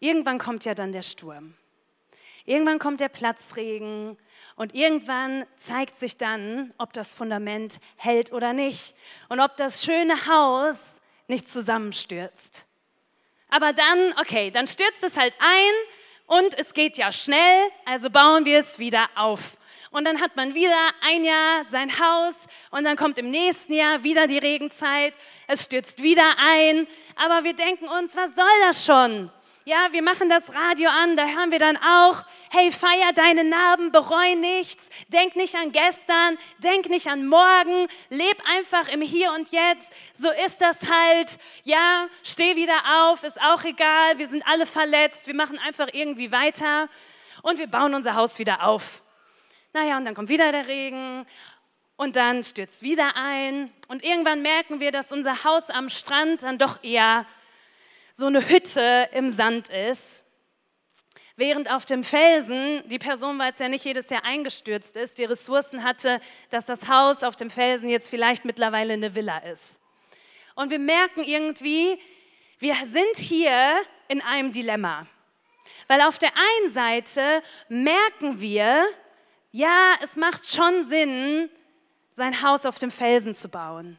irgendwann 0.00 0.38
kommt 0.38 0.64
ja 0.64 0.74
dann 0.74 0.92
der 0.92 1.02
Sturm. 1.02 1.54
Irgendwann 2.44 2.78
kommt 2.78 3.00
der 3.00 3.08
Platzregen 3.08 4.18
und 4.60 4.74
irgendwann 4.74 5.46
zeigt 5.56 5.98
sich 5.98 6.18
dann, 6.18 6.74
ob 6.76 6.92
das 6.92 7.14
Fundament 7.14 7.80
hält 7.96 8.30
oder 8.30 8.52
nicht 8.52 8.94
und 9.30 9.40
ob 9.40 9.56
das 9.56 9.82
schöne 9.82 10.26
Haus 10.26 11.00
nicht 11.28 11.48
zusammenstürzt. 11.48 12.66
Aber 13.48 13.72
dann, 13.72 14.12
okay, 14.20 14.50
dann 14.50 14.66
stürzt 14.66 15.02
es 15.02 15.16
halt 15.16 15.32
ein 15.38 16.36
und 16.38 16.58
es 16.58 16.74
geht 16.74 16.98
ja 16.98 17.10
schnell, 17.10 17.70
also 17.86 18.10
bauen 18.10 18.44
wir 18.44 18.58
es 18.58 18.78
wieder 18.78 19.08
auf. 19.14 19.56
Und 19.92 20.04
dann 20.04 20.20
hat 20.20 20.36
man 20.36 20.54
wieder 20.54 20.90
ein 21.00 21.24
Jahr 21.24 21.64
sein 21.70 21.98
Haus 21.98 22.34
und 22.70 22.84
dann 22.84 22.98
kommt 22.98 23.16
im 23.18 23.30
nächsten 23.30 23.72
Jahr 23.72 24.04
wieder 24.04 24.26
die 24.26 24.36
Regenzeit, 24.36 25.16
es 25.46 25.64
stürzt 25.64 26.02
wieder 26.02 26.34
ein, 26.36 26.86
aber 27.16 27.44
wir 27.44 27.54
denken 27.54 27.88
uns, 27.88 28.14
was 28.14 28.34
soll 28.34 28.44
das 28.66 28.84
schon? 28.84 29.32
Ja, 29.66 29.88
wir 29.90 30.00
machen 30.00 30.30
das 30.30 30.54
Radio 30.54 30.88
an, 30.88 31.18
da 31.18 31.26
hören 31.26 31.50
wir 31.50 31.58
dann 31.58 31.76
auch, 31.76 32.24
hey, 32.50 32.70
feier 32.70 33.12
deine 33.14 33.44
Narben, 33.44 33.92
bereu 33.92 34.34
nichts, 34.34 34.82
denk 35.08 35.36
nicht 35.36 35.54
an 35.54 35.70
gestern, 35.70 36.38
denk 36.58 36.88
nicht 36.88 37.08
an 37.08 37.26
morgen, 37.26 37.86
leb 38.08 38.42
einfach 38.48 38.88
im 38.88 39.02
Hier 39.02 39.32
und 39.32 39.52
Jetzt. 39.52 39.92
So 40.14 40.30
ist 40.46 40.62
das 40.62 40.90
halt. 40.90 41.38
Ja, 41.64 42.08
steh 42.22 42.56
wieder 42.56 43.10
auf, 43.10 43.22
ist 43.22 43.38
auch 43.38 43.62
egal, 43.64 44.16
wir 44.16 44.28
sind 44.28 44.46
alle 44.46 44.64
verletzt, 44.64 45.26
wir 45.26 45.34
machen 45.34 45.58
einfach 45.58 45.88
irgendwie 45.92 46.32
weiter 46.32 46.88
und 47.42 47.58
wir 47.58 47.66
bauen 47.66 47.94
unser 47.94 48.14
Haus 48.14 48.38
wieder 48.38 48.66
auf. 48.66 49.02
Naja, 49.74 49.98
und 49.98 50.06
dann 50.06 50.14
kommt 50.14 50.30
wieder 50.30 50.52
der 50.52 50.68
Regen 50.68 51.26
und 51.96 52.16
dann 52.16 52.42
stürzt 52.44 52.80
wieder 52.80 53.14
ein 53.14 53.70
und 53.88 54.02
irgendwann 54.02 54.40
merken 54.40 54.80
wir, 54.80 54.90
dass 54.90 55.12
unser 55.12 55.44
Haus 55.44 55.68
am 55.68 55.90
Strand 55.90 56.44
dann 56.44 56.56
doch 56.56 56.82
eher 56.82 57.26
so 58.12 58.26
eine 58.26 58.48
Hütte 58.48 59.08
im 59.12 59.30
Sand 59.30 59.68
ist, 59.68 60.24
während 61.36 61.70
auf 61.70 61.86
dem 61.86 62.04
Felsen 62.04 62.82
die 62.88 62.98
Person, 62.98 63.38
weil 63.38 63.52
es 63.52 63.58
ja 63.58 63.68
nicht 63.68 63.84
jedes 63.84 64.10
Jahr 64.10 64.24
eingestürzt 64.24 64.96
ist, 64.96 65.18
die 65.18 65.24
Ressourcen 65.24 65.82
hatte, 65.82 66.20
dass 66.50 66.66
das 66.66 66.88
Haus 66.88 67.22
auf 67.22 67.36
dem 67.36 67.50
Felsen 67.50 67.88
jetzt 67.88 68.10
vielleicht 68.10 68.44
mittlerweile 68.44 68.92
eine 68.92 69.14
Villa 69.14 69.38
ist. 69.38 69.80
Und 70.54 70.70
wir 70.70 70.78
merken 70.78 71.22
irgendwie, 71.22 71.98
wir 72.58 72.74
sind 72.86 73.16
hier 73.16 73.80
in 74.08 74.20
einem 74.20 74.52
Dilemma. 74.52 75.06
Weil 75.88 76.02
auf 76.02 76.18
der 76.18 76.32
einen 76.36 76.72
Seite 76.72 77.42
merken 77.68 78.40
wir, 78.40 78.84
ja, 79.50 79.94
es 80.02 80.16
macht 80.16 80.46
schon 80.46 80.84
Sinn, 80.84 81.48
sein 82.12 82.42
Haus 82.42 82.66
auf 82.66 82.78
dem 82.78 82.90
Felsen 82.90 83.34
zu 83.34 83.48
bauen. 83.48 83.98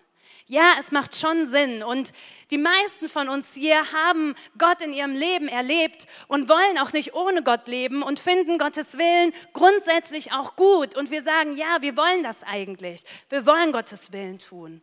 Ja, 0.51 0.73
es 0.77 0.91
macht 0.91 1.15
schon 1.15 1.45
Sinn. 1.45 1.81
Und 1.81 2.11
die 2.49 2.57
meisten 2.57 3.07
von 3.07 3.29
uns 3.29 3.53
hier 3.53 3.89
haben 3.93 4.35
Gott 4.57 4.81
in 4.81 4.91
ihrem 4.91 5.15
Leben 5.15 5.47
erlebt 5.47 6.07
und 6.27 6.49
wollen 6.49 6.77
auch 6.77 6.91
nicht 6.91 7.13
ohne 7.13 7.41
Gott 7.41 7.69
leben 7.69 8.03
und 8.03 8.19
finden 8.19 8.57
Gottes 8.57 8.97
Willen 8.97 9.31
grundsätzlich 9.53 10.33
auch 10.33 10.57
gut. 10.57 10.97
Und 10.97 11.09
wir 11.09 11.21
sagen, 11.21 11.55
ja, 11.55 11.77
wir 11.79 11.95
wollen 11.95 12.21
das 12.21 12.43
eigentlich. 12.43 13.05
Wir 13.29 13.45
wollen 13.45 13.71
Gottes 13.71 14.11
Willen 14.11 14.39
tun. 14.39 14.81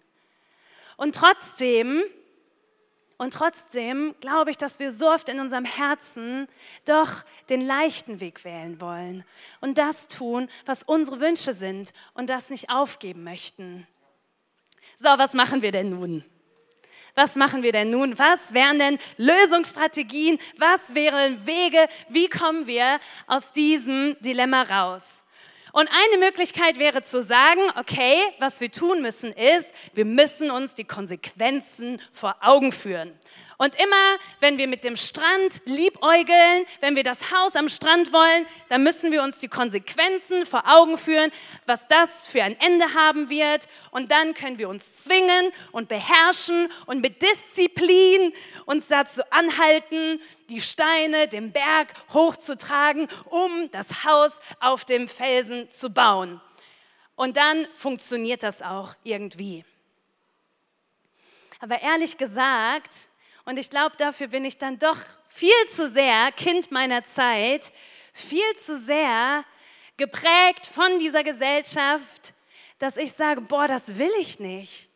Und 0.96 1.16
trotzdem, 1.16 2.02
und 3.18 3.34
trotzdem 3.34 4.14
glaube 4.22 4.50
ich, 4.50 4.56
dass 4.56 4.78
wir 4.78 4.90
so 4.90 5.10
oft 5.10 5.28
in 5.28 5.38
unserem 5.38 5.66
Herzen 5.66 6.48
doch 6.87 7.26
den 7.50 7.60
leichten 7.60 8.20
Weg 8.22 8.42
wählen 8.42 8.80
wollen 8.80 9.22
und 9.60 9.76
das 9.76 10.08
tun, 10.08 10.48
was 10.64 10.82
unsere 10.82 11.20
Wünsche 11.20 11.52
sind 11.52 11.92
und 12.14 12.30
das 12.30 12.48
nicht 12.48 12.70
aufgeben 12.70 13.22
möchten. 13.22 13.87
So, 15.00 15.09
was 15.17 15.33
machen 15.33 15.62
wir 15.62 15.71
denn 15.71 15.90
nun? 15.90 16.25
Was 17.14 17.37
machen 17.37 17.62
wir 17.62 17.73
denn 17.73 17.90
nun? 17.90 18.19
Was 18.19 18.52
wären 18.52 18.78
denn 18.78 18.99
Lösungsstrategien? 19.17 20.38
Was 20.57 20.95
wären 20.95 21.47
Wege? 21.47 21.88
Wie 22.09 22.28
kommen 22.28 22.67
wir 22.67 23.00
aus 23.26 23.52
diesem 23.52 24.17
Dilemma 24.21 24.62
raus? 24.62 25.25
Und 25.72 25.88
eine 25.88 26.18
Möglichkeit 26.18 26.78
wäre 26.78 27.02
zu 27.02 27.22
sagen, 27.22 27.60
okay, 27.76 28.16
was 28.38 28.60
wir 28.60 28.70
tun 28.70 29.02
müssen 29.02 29.32
ist, 29.32 29.72
wir 29.94 30.04
müssen 30.04 30.50
uns 30.50 30.75
die 30.75 30.84
Konsequenzen 30.84 32.00
vor 32.12 32.37
Augen 32.40 32.72
führen. 32.72 33.12
Und 33.60 33.75
immer, 33.75 34.18
wenn 34.38 34.56
wir 34.56 34.68
mit 34.68 34.84
dem 34.84 34.96
Strand 34.96 35.60
liebäugeln, 35.64 36.64
wenn 36.80 36.94
wir 36.94 37.02
das 37.02 37.32
Haus 37.32 37.56
am 37.56 37.68
Strand 37.68 38.12
wollen, 38.12 38.46
dann 38.68 38.84
müssen 38.84 39.10
wir 39.10 39.20
uns 39.20 39.40
die 39.40 39.48
Konsequenzen 39.48 40.46
vor 40.46 40.62
Augen 40.68 40.96
führen, 40.96 41.32
was 41.66 41.84
das 41.88 42.28
für 42.28 42.42
ein 42.44 42.56
Ende 42.60 42.94
haben 42.94 43.30
wird. 43.30 43.66
Und 43.90 44.12
dann 44.12 44.34
können 44.34 44.58
wir 44.58 44.68
uns 44.68 45.02
zwingen 45.02 45.50
und 45.72 45.88
beherrschen 45.88 46.70
und 46.87 47.00
mit 47.00 47.20
Disziplin 47.20 48.32
uns 48.64 48.87
dazu 48.87 49.22
anhalten, 49.30 50.20
die 50.49 50.61
Steine 50.61 51.28
den 51.28 51.52
Berg 51.52 51.88
hochzutragen, 52.12 53.09
um 53.26 53.71
das 53.71 54.05
Haus 54.05 54.33
auf 54.61 54.85
dem 54.85 55.09
Felsen 55.09 55.71
zu 55.71 55.90
bauen. 55.90 56.40
Und 57.17 57.37
dann 57.37 57.67
funktioniert 57.75 58.43
das 58.43 58.62
auch 58.62 58.95
irgendwie. 59.02 59.64
Aber 61.61 61.83
ehrlich 61.83 62.17
gesagt, 62.17 63.09
und 63.45 63.59
ich 63.59 63.71
glaube, 63.71 63.97
dafür 63.97 64.28
bin 64.28 64.45
ich 64.45 64.59
dann 64.59 64.78
doch 64.78 64.99
viel 65.28 65.50
zu 65.75 65.90
sehr 65.90 66.31
Kind 66.33 66.71
meiner 66.71 67.05
Zeit, 67.05 67.73
viel 68.12 68.57
zu 68.59 68.78
sehr 68.81 69.45
geprägt 69.97 70.67
von 70.67 70.99
dieser 70.99 71.25
Gesellschaft, 71.25 72.35
dass 72.78 72.97
ich 72.97 73.12
sage, 73.12 73.40
boah, 73.40 73.67
das 73.67 73.99
will 73.99 74.12
ich 74.21 74.38
nicht. 74.38 74.88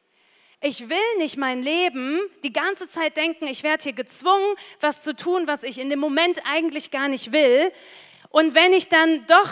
Ich 0.65 0.89
will 0.89 1.19
nicht 1.19 1.37
mein 1.37 1.61
Leben 1.61 2.21
die 2.45 2.53
ganze 2.53 2.89
Zeit 2.89 3.17
denken, 3.17 3.49
ich 3.49 3.65
werde 3.65 3.83
hier 3.83 3.95
gezwungen, 3.95 4.55
was 4.81 5.03
zu 5.03 5.17
tun, 5.17 5.49
was 5.49 5.65
ich 5.65 5.79
in 5.79 5.91
dem 5.91 5.99
Moment 5.99 6.41
eigentlich 6.47 6.93
gar 6.93 7.09
nicht 7.09 7.33
will. 7.33 7.73
Und 8.31 8.55
wenn 8.55 8.73
ich 8.73 8.89
dann 8.89 9.27
doch 9.27 9.51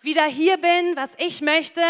wieder 0.00 0.24
hier 0.24 0.56
bin, 0.56 0.96
was 0.96 1.10
ich 1.18 1.40
möchte, 1.40 1.82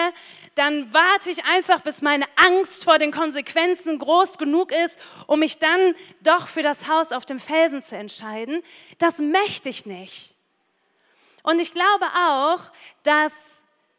dann 0.56 0.92
warte 0.92 1.30
ich 1.30 1.42
einfach, 1.46 1.80
bis 1.80 2.02
meine 2.02 2.26
Angst 2.36 2.84
vor 2.84 2.98
den 2.98 3.12
Konsequenzen 3.12 3.98
groß 3.98 4.36
genug 4.36 4.72
ist, 4.72 4.94
um 5.26 5.38
mich 5.38 5.58
dann 5.58 5.94
doch 6.22 6.46
für 6.46 6.62
das 6.62 6.86
Haus 6.86 7.12
auf 7.12 7.24
dem 7.24 7.38
Felsen 7.38 7.82
zu 7.82 7.96
entscheiden. 7.96 8.62
Das 8.98 9.20
möchte 9.20 9.70
ich 9.70 9.86
nicht. 9.86 10.34
Und 11.42 11.60
ich 11.60 11.72
glaube 11.72 12.04
auch, 12.14 12.60
dass 13.04 13.32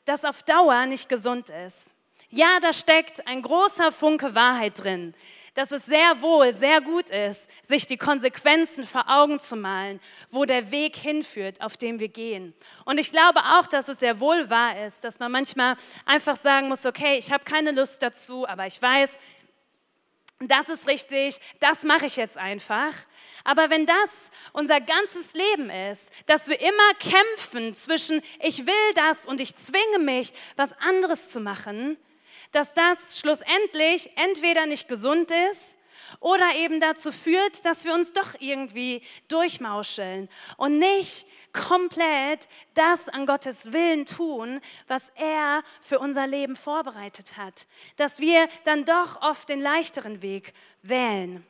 das 0.06 0.24
auf 0.24 0.44
Dauer 0.44 0.86
nicht 0.86 1.10
gesund 1.10 1.50
ist. 1.50 1.96
Ja, 2.32 2.60
da 2.62 2.74
steckt 2.74 3.28
ein 3.28 3.42
großer 3.42 3.92
Funke 3.92 4.34
Wahrheit 4.36 4.84
drin 4.84 5.14
dass 5.54 5.72
es 5.72 5.86
sehr 5.86 6.22
wohl, 6.22 6.54
sehr 6.56 6.82
gut 6.82 7.10
ist, 7.10 7.48
sich 7.68 7.86
die 7.86 7.98
Konsequenzen 7.98 8.88
vor 8.88 9.06
Augen 9.08 9.40
zu 9.40 9.56
malen, 9.56 10.00
wo 10.30 10.46
der 10.46 10.72
Weg 10.72 10.96
hinführt, 10.96 11.62
auf 11.62 11.76
dem 11.78 12.00
wir 12.00 12.08
gehen. 12.08 12.54
Und 12.86 13.00
ich 13.00 13.12
glaube 13.12 13.40
auch, 13.40 13.68
dass 13.68 13.88
es 13.88 14.00
sehr 14.00 14.20
wohl 14.20 14.50
wahr 14.50 14.86
ist, 14.86 15.04
dass 15.04 15.20
man 15.20 15.32
manchmal 15.32 15.76
einfach 16.06 16.38
sagen 16.38 16.70
muss, 16.70 16.86
okay, 16.86 17.18
ich 17.18 17.32
habe 17.32 17.44
keine 17.44 17.72
Lust 17.72 18.02
dazu, 18.02 18.48
aber 18.48 18.66
ich 18.66 18.82
weiß, 18.82 19.20
das 20.40 20.70
ist 20.70 20.88
richtig, 20.88 21.38
das 21.60 21.84
mache 21.84 22.08
ich 22.08 22.16
jetzt 22.16 22.38
einfach. 22.38 22.94
Aber 23.44 23.70
wenn 23.70 23.86
das 23.86 24.32
unser 24.54 24.80
ganzes 24.80 25.34
Leben 25.34 25.70
ist, 25.70 26.10
dass 26.26 26.48
wir 26.48 26.60
immer 26.60 26.94
kämpfen 26.98 27.76
zwischen 27.76 28.24
ich 28.40 28.66
will 28.66 28.94
das 28.96 29.28
und 29.28 29.40
ich 29.40 29.56
zwinge 29.58 30.00
mich, 30.00 30.34
was 30.56 30.74
anderes 30.80 31.30
zu 31.30 31.42
machen, 31.42 31.98
dass 32.52 32.74
das 32.74 33.20
schlussendlich 33.20 34.10
entweder 34.16 34.66
nicht 34.66 34.88
gesund 34.88 35.32
ist 35.52 35.78
oder 36.20 36.56
eben 36.56 36.80
dazu 36.80 37.12
führt, 37.12 37.66
dass 37.66 37.86
wir 37.86 37.94
uns 37.94 38.14
doch 38.14 38.36
irgendwie 38.40 39.02
durchmauscheln 39.28 40.30
und 40.58 40.78
nicht 40.78 41.26
komplett 41.54 42.48
das 42.74 43.10
an 43.10 43.26
Gottes 43.26 43.74
Willen 43.74 44.06
tun, 44.06 44.62
was 44.88 45.10
er 45.16 45.64
für 45.82 46.00
unser 46.00 46.28
Leben 46.28 46.56
vorbereitet 46.56 47.38
hat. 47.38 47.68
Dass 47.98 48.20
wir 48.20 48.48
dann 48.66 48.86
doch 48.86 49.22
oft 49.22 49.50
den 49.50 49.62
leichteren 49.62 50.22
Weg 50.22 50.54
wählen. 50.82 51.46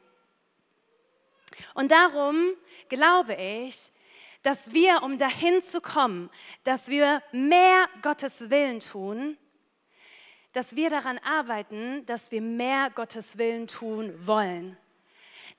Und 1.74 1.92
darum 1.92 2.52
glaube 2.90 3.36
ich, 3.36 3.92
dass 4.44 4.74
wir, 4.74 5.04
um 5.04 5.18
dahin 5.18 5.62
zu 5.62 5.82
kommen, 5.82 6.30
dass 6.64 6.88
wir 6.88 7.22
mehr 7.32 7.88
Gottes 8.02 8.50
Willen 8.50 8.80
tun, 8.80 9.38
dass 10.54 10.76
wir 10.76 10.90
daran 10.90 11.20
arbeiten, 11.20 12.06
dass 12.06 12.32
wir 12.32 12.42
mehr 12.42 12.90
Gottes 12.94 13.38
Willen 13.38 13.68
tun 13.68 14.14
wollen. 14.26 14.78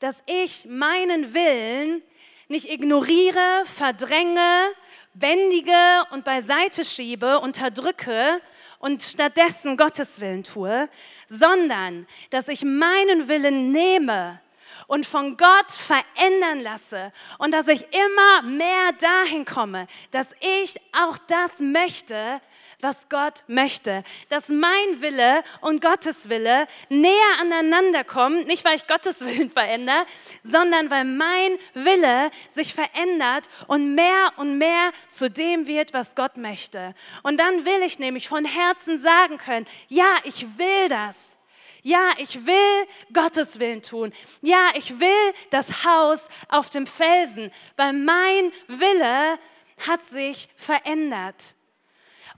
Dass 0.01 0.17
ich 0.27 0.67
meinen 0.67 1.33
Willen 1.35 2.03
nicht 2.49 2.71
ignoriere, 2.71 3.63
verdränge, 3.65 4.73
bändige 5.15 6.05
und 6.11 6.25
beiseite 6.25 6.85
schiebe, 6.85 7.39
unterdrücke 7.39 8.41
und 8.79 9.03
stattdessen 9.03 9.77
Gottes 9.77 10.21
Willen 10.21 10.43
tue, 10.43 10.89
sondern 11.29 12.07
dass 12.31 12.49
ich 12.49 12.65
meinen 12.65 13.29
Willen 13.29 13.71
nehme 13.71 14.41
und 14.89 15.07
von 15.07 15.37
Gott 15.37 15.71
verändern 15.71 16.61
lasse 16.61 17.13
und 17.39 17.53
dass 17.53 17.69
ich 17.69 17.87
immer 17.93 18.43
mehr 18.43 18.93
dahin 18.99 19.45
komme, 19.45 19.87
dass 20.11 20.27
ich 20.41 20.79
auch 20.93 21.17
das 21.29 21.61
möchte, 21.61 22.41
was 22.83 23.09
Gott 23.09 23.45
möchte. 23.47 24.05
Dass 24.29 24.49
mein 24.49 25.01
Wille 25.01 25.43
und 25.61 25.81
Gottes 25.81 26.29
Wille 26.29 26.67
näher 26.89 27.39
aneinander 27.41 28.05
kommen, 28.05 28.45
nicht 28.47 28.65
weil 28.65 28.77
ich 28.77 28.87
Gottes 28.87 29.21
Willen 29.25 29.51
verändere, 29.51 30.05
sondern 30.43 30.91
weil 30.91 31.05
mein 31.05 31.59
Wille 31.75 32.31
sich 32.51 32.75
verändert 32.75 33.49
und 33.69 33.95
mehr 33.95 34.33
und 34.37 34.59
mehr 34.59 34.93
zu 35.09 35.31
dem 35.31 35.67
wird, 35.67 35.95
was 35.95 36.15
Gott 36.15 36.37
möchte. 36.37 36.95
Und 37.23 37.39
dann 37.39 37.65
will 37.65 37.83
ich 37.83 37.99
nämlich 37.99 38.29
von 38.29 38.45
Herzen 38.45 38.99
sagen 38.99 39.39
können, 39.39 39.67
ja, 39.89 40.17
ich 40.25 40.59
will 40.59 40.89
das. 40.89 41.37
Ja, 41.85 42.13
ich 42.19 42.47
will 42.47 42.87
Gottes 43.13 43.59
Willen 43.59 43.83
tun. 43.83 44.13
Ja, 44.41 44.69
ich 44.75 45.01
will 45.01 45.35
das 45.51 45.85
Haus 45.85 46.21
auf 46.49 46.71
dem 46.71 46.87
Felsen, 46.87 47.51
weil 47.77 47.93
mein 47.93 48.53
Wille 48.69 49.39
hat 49.85 50.03
sich 50.05 50.49
verändert. 50.55 51.57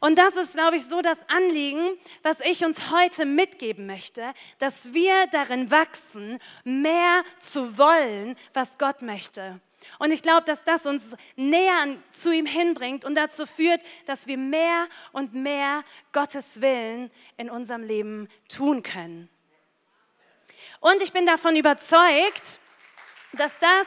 Und 0.04 0.18
das 0.18 0.36
ist, 0.36 0.52
glaube 0.52 0.76
ich, 0.76 0.84
so 0.84 1.00
das 1.00 1.18
Anliegen, 1.30 1.96
was 2.22 2.38
ich 2.40 2.62
uns 2.62 2.90
heute 2.90 3.24
mitgeben 3.24 3.86
möchte, 3.86 4.34
dass 4.58 4.92
wir 4.92 5.26
darin 5.28 5.70
wachsen, 5.70 6.40
mehr 6.62 7.24
zu 7.40 7.78
wollen, 7.78 8.36
was 8.52 8.76
Gott 8.76 9.00
möchte. 9.00 9.62
Und 9.98 10.10
ich 10.10 10.20
glaube, 10.20 10.42
dass 10.44 10.62
das 10.62 10.84
uns 10.84 11.16
näher 11.36 11.96
zu 12.10 12.30
ihm 12.30 12.44
hinbringt 12.44 13.06
und 13.06 13.14
dazu 13.14 13.46
führt, 13.46 13.80
dass 14.04 14.26
wir 14.26 14.36
mehr 14.36 14.88
und 15.12 15.32
mehr 15.32 15.82
Gottes 16.12 16.60
Willen 16.60 17.10
in 17.38 17.48
unserem 17.48 17.82
Leben 17.82 18.28
tun 18.50 18.82
können. 18.82 19.30
Und 20.80 21.00
ich 21.00 21.14
bin 21.14 21.24
davon 21.24 21.56
überzeugt, 21.56 22.60
dass 23.32 23.58
das, 23.58 23.86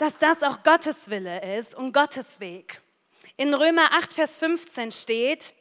dass 0.00 0.18
das 0.18 0.42
auch 0.42 0.64
Gottes 0.64 1.10
Wille 1.10 1.58
ist 1.58 1.76
und 1.76 1.92
Gottes 1.92 2.40
Weg. 2.40 2.82
In 3.38 3.52
Römer 3.52 3.92
8, 3.92 4.14
Vers 4.14 4.38
15 4.38 4.92
steht, 4.92 5.54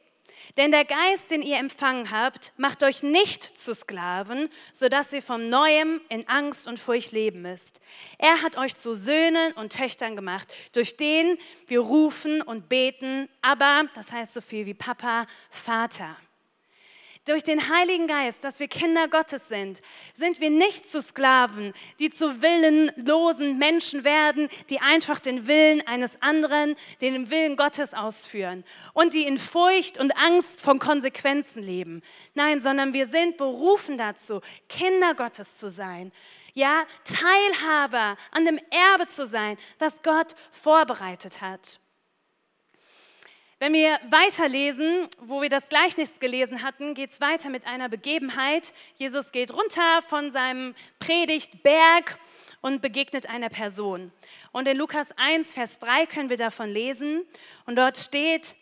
denn 0.55 0.71
der 0.71 0.85
Geist, 0.85 1.29
den 1.29 1.41
ihr 1.41 1.57
empfangen 1.57 2.09
habt, 2.09 2.53
macht 2.55 2.83
euch 2.83 3.03
nicht 3.03 3.43
zu 3.43 3.73
Sklaven, 3.73 4.49
sodass 4.71 5.11
ihr 5.11 5.21
vom 5.21 5.49
Neuem 5.49 5.99
in 6.07 6.25
Angst 6.29 6.69
und 6.69 6.79
Furcht 6.79 7.11
leben 7.11 7.41
müsst. 7.41 7.81
Er 8.17 8.41
hat 8.41 8.57
euch 8.57 8.77
zu 8.77 8.95
Söhnen 8.95 9.51
und 9.53 9.73
Töchtern 9.73 10.15
gemacht, 10.15 10.53
durch 10.71 10.95
den 10.95 11.37
wir 11.67 11.81
rufen 11.81 12.41
und 12.41 12.69
beten, 12.69 13.27
aber, 13.41 13.89
das 13.93 14.09
heißt 14.09 14.33
so 14.33 14.39
viel 14.39 14.65
wie 14.65 14.73
Papa, 14.73 15.27
Vater 15.49 16.15
durch 17.25 17.43
den 17.43 17.69
Heiligen 17.69 18.07
Geist, 18.07 18.43
dass 18.43 18.59
wir 18.59 18.67
Kinder 18.67 19.07
Gottes 19.07 19.49
sind, 19.49 19.81
sind 20.13 20.39
wir 20.39 20.49
nicht 20.49 20.89
zu 20.89 21.01
Sklaven, 21.01 21.73
die 21.99 22.11
zu 22.11 22.41
willenlosen 22.41 23.57
Menschen 23.57 24.03
werden, 24.03 24.47
die 24.69 24.79
einfach 24.79 25.19
den 25.19 25.47
Willen 25.47 25.85
eines 25.87 26.21
anderen, 26.21 26.75
den 27.01 27.29
Willen 27.31 27.57
Gottes 27.57 27.93
ausführen 27.93 28.63
und 28.93 29.13
die 29.13 29.25
in 29.25 29.37
Furcht 29.37 29.99
und 29.99 30.15
Angst 30.15 30.61
von 30.61 30.79
Konsequenzen 30.79 31.63
leben. 31.63 32.03
Nein, 32.35 32.61
sondern 32.61 32.93
wir 32.93 33.07
sind 33.07 33.37
berufen 33.37 33.97
dazu, 33.97 34.41
Kinder 34.69 35.15
Gottes 35.15 35.55
zu 35.55 35.69
sein. 35.69 36.11
Ja, 36.53 36.85
Teilhaber 37.03 38.17
an 38.31 38.45
dem 38.45 38.59
Erbe 38.69 39.07
zu 39.07 39.25
sein, 39.25 39.57
was 39.77 40.01
Gott 40.03 40.35
vorbereitet 40.51 41.41
hat. 41.41 41.79
Wenn 43.57 43.71
wir 43.71 43.97
weiterlesen, 44.09 45.07
wo 45.17 45.41
wir 45.41 45.47
das 45.47 45.69
Gleichnis 45.69 46.19
gelesen 46.19 46.61
hatten, 46.61 46.93
geht 46.93 47.11
es 47.11 47.21
weiter 47.21 47.49
mit 47.49 47.65
einer 47.65 47.87
Begebenheit. 47.87 48.73
Jesus 48.97 49.31
geht 49.31 49.53
runter 49.53 50.01
von 50.09 50.29
seinem 50.31 50.75
Predigtberg 50.99 52.19
und 52.59 52.81
begegnet 52.81 53.29
einer 53.29 53.47
Person. 53.47 54.11
Und 54.51 54.67
in 54.67 54.75
Lukas 54.75 55.13
1, 55.17 55.53
Vers 55.53 55.79
3 55.79 56.05
können 56.05 56.29
wir 56.29 56.35
davon 56.35 56.69
lesen. 56.69 57.25
Und 57.65 57.77
dort 57.77 57.97
steht, 57.97 58.57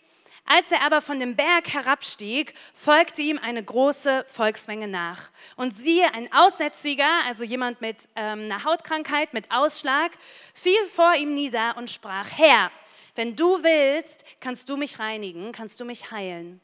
als 0.45 0.71
er 0.71 0.81
aber 0.83 1.01
von 1.01 1.19
dem 1.19 1.35
Berg 1.35 1.73
herabstieg, 1.73 2.53
folgte 2.75 3.23
ihm 3.23 3.39
eine 3.39 3.63
große 3.63 4.25
Volksmenge 4.27 4.87
nach. 4.87 5.31
Und 5.55 5.75
siehe, 5.75 6.13
ein 6.13 6.31
Aussätziger, 6.31 7.09
also 7.25 7.43
jemand 7.43 7.81
mit 7.81 8.07
ähm, 8.15 8.41
einer 8.41 8.63
Hautkrankheit, 8.63 9.33
mit 9.33 9.49
Ausschlag, 9.49 10.11
fiel 10.53 10.85
vor 10.93 11.15
ihm 11.15 11.33
nieder 11.33 11.77
und 11.77 11.89
sprach, 11.89 12.29
Herr, 12.29 12.69
wenn 13.15 13.35
du 13.35 13.63
willst, 13.63 14.25
kannst 14.39 14.69
du 14.69 14.77
mich 14.77 14.99
reinigen, 14.99 15.51
kannst 15.51 15.79
du 15.79 15.85
mich 15.85 16.11
heilen. 16.11 16.61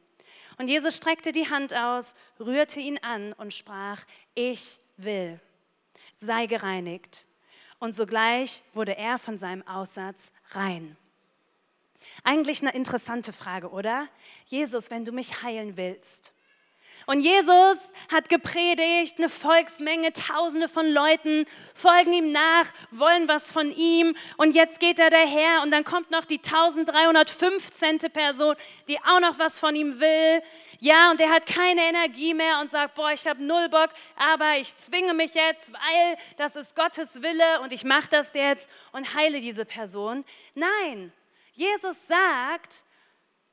Und 0.57 0.67
Jesus 0.67 0.97
streckte 0.97 1.31
die 1.31 1.49
Hand 1.49 1.73
aus, 1.73 2.15
rührte 2.39 2.79
ihn 2.79 2.97
an 2.99 3.33
und 3.33 3.53
sprach, 3.53 4.01
ich 4.35 4.79
will, 4.97 5.39
sei 6.15 6.47
gereinigt. 6.47 7.25
Und 7.79 7.93
sogleich 7.93 8.63
wurde 8.73 8.97
er 8.97 9.17
von 9.19 9.37
seinem 9.37 9.65
Aussatz 9.65 10.31
rein. 10.51 10.97
Eigentlich 12.23 12.61
eine 12.61 12.73
interessante 12.73 13.31
Frage, 13.31 13.69
oder? 13.69 14.09
Jesus, 14.47 14.91
wenn 14.91 15.05
du 15.05 15.11
mich 15.11 15.43
heilen 15.43 15.77
willst, 15.77 16.33
und 17.05 17.21
Jesus 17.21 17.93
hat 18.11 18.29
gepredigt, 18.29 19.17
eine 19.17 19.29
Volksmenge, 19.29 20.13
tausende 20.13 20.67
von 20.67 20.87
Leuten 20.87 21.45
folgen 21.73 22.13
ihm 22.13 22.31
nach, 22.31 22.65
wollen 22.91 23.27
was 23.27 23.51
von 23.51 23.71
ihm. 23.75 24.15
Und 24.37 24.55
jetzt 24.55 24.79
geht 24.79 24.99
er 24.99 25.09
daher 25.09 25.61
und 25.63 25.71
dann 25.71 25.83
kommt 25.83 26.11
noch 26.11 26.25
die 26.25 26.37
1315. 26.37 27.99
Person, 28.13 28.55
die 28.87 28.99
auch 28.99 29.19
noch 29.19 29.39
was 29.39 29.59
von 29.59 29.75
ihm 29.75 29.99
will. 29.99 30.41
Ja, 30.79 31.11
und 31.11 31.19
er 31.19 31.29
hat 31.29 31.45
keine 31.45 31.81
Energie 31.81 32.33
mehr 32.33 32.59
und 32.61 32.71
sagt, 32.71 32.95
boah, 32.95 33.11
ich 33.11 33.27
habe 33.27 33.43
null 33.43 33.67
Bock, 33.69 33.89
aber 34.15 34.57
ich 34.57 34.75
zwinge 34.77 35.13
mich 35.13 35.33
jetzt, 35.33 35.73
weil 35.73 36.17
das 36.37 36.55
ist 36.55 36.75
Gottes 36.75 37.21
Wille 37.21 37.61
und 37.61 37.73
ich 37.73 37.83
mache 37.83 38.07
das 38.09 38.33
jetzt 38.33 38.69
und 38.91 39.13
heile 39.13 39.41
diese 39.41 39.65
Person. 39.65 40.23
Nein, 40.55 41.11
Jesus 41.53 42.07
sagt, 42.07 42.85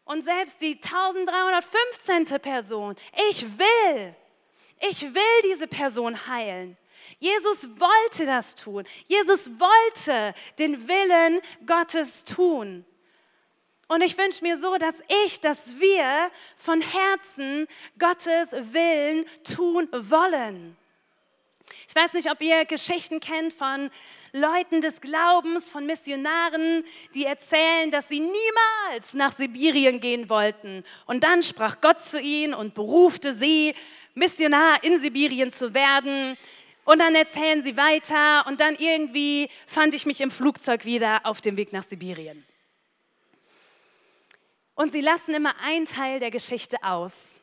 und 0.07 0.23
selbst 0.23 0.63
die 0.63 0.81
1315. 0.83 2.41
Person, 2.41 2.97
ich 3.29 3.47
will, 3.59 4.15
ich 4.81 5.03
will 5.03 5.43
diese 5.45 5.67
Person 5.67 6.27
heilen. 6.27 6.77
Jesus 7.19 7.69
wollte 7.79 8.27
das 8.27 8.55
tun. 8.55 8.85
Jesus 9.07 9.51
wollte 9.59 10.35
den 10.59 10.89
Willen 10.89 11.41
Gottes 11.67 12.25
tun. 12.25 12.85
Und 13.89 14.03
ich 14.03 14.19
wünsche 14.19 14.43
mir 14.43 14.59
so, 14.59 14.77
dass 14.77 14.97
ich, 15.25 15.41
dass 15.41 15.79
wir 15.79 16.31
von 16.57 16.81
Herzen 16.81 17.69
Gottes 17.99 18.53
Willen 18.53 19.25
tun 19.45 19.89
wollen. 19.93 20.77
Ich 21.89 21.95
weiß 21.95 22.13
nicht, 22.13 22.31
ob 22.31 22.41
ihr 22.41 22.65
Geschichten 22.65 23.21
kennt 23.21 23.53
von 23.53 23.91
Leuten 24.33 24.81
des 24.81 25.01
Glaubens, 25.01 25.71
von 25.71 25.87
Missionaren, 25.87 26.85
die 27.15 27.25
erzählen, 27.25 27.91
dass 27.91 28.09
sie 28.09 28.21
niemals 28.21 29.15
nach 29.15 29.33
Sibirien 29.33 30.01
gehen 30.01 30.29
wollten. 30.29 30.85
Und 31.07 31.25
dann 31.25 31.43
sprach 31.43 31.81
Gott 31.81 32.01
zu 32.01 32.21
ihnen 32.21 32.55
und 32.55 32.75
berufte 32.75 33.35
sie, 33.35 33.75
Missionar 34.15 34.83
in 34.83 34.99
Sibirien 35.01 35.53
zu 35.53 35.75
werden. 35.75 36.37
Und 36.85 37.01
dann 37.01 37.15
erzählen 37.15 37.63
sie 37.63 37.77
weiter 37.77 38.47
und 38.47 38.61
dann 38.61 38.77
irgendwie 38.77 39.49
fand 39.67 39.95
ich 39.95 40.07
mich 40.07 40.21
im 40.21 40.31
Flugzeug 40.31 40.85
wieder 40.85 41.21
auf 41.25 41.41
dem 41.41 41.57
Weg 41.57 41.73
nach 41.73 41.83
Sibirien. 41.83 42.47
Und 44.75 44.93
sie 44.93 45.01
lassen 45.01 45.35
immer 45.35 45.59
einen 45.61 45.87
Teil 45.87 46.21
der 46.21 46.31
Geschichte 46.31 46.77
aus. 46.83 47.43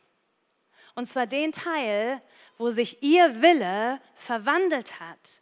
Und 0.96 1.08
zwar 1.08 1.26
den 1.26 1.52
Teil, 1.52 2.22
wo 2.63 2.69
sich 2.69 3.04
ihr 3.04 3.41
Wille 3.41 3.99
verwandelt 4.13 5.02
hat. 5.02 5.41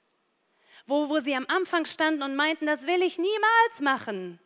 Wo, 0.88 1.08
wo 1.08 1.20
sie 1.20 1.36
am 1.36 1.46
Anfang 1.50 1.86
standen 1.86 2.24
und 2.24 2.36
meinten, 2.36 2.66
das 2.66 2.88
will 2.88 3.04
ich 3.04 3.20
niemals 3.20 3.80
machen. 3.80 4.40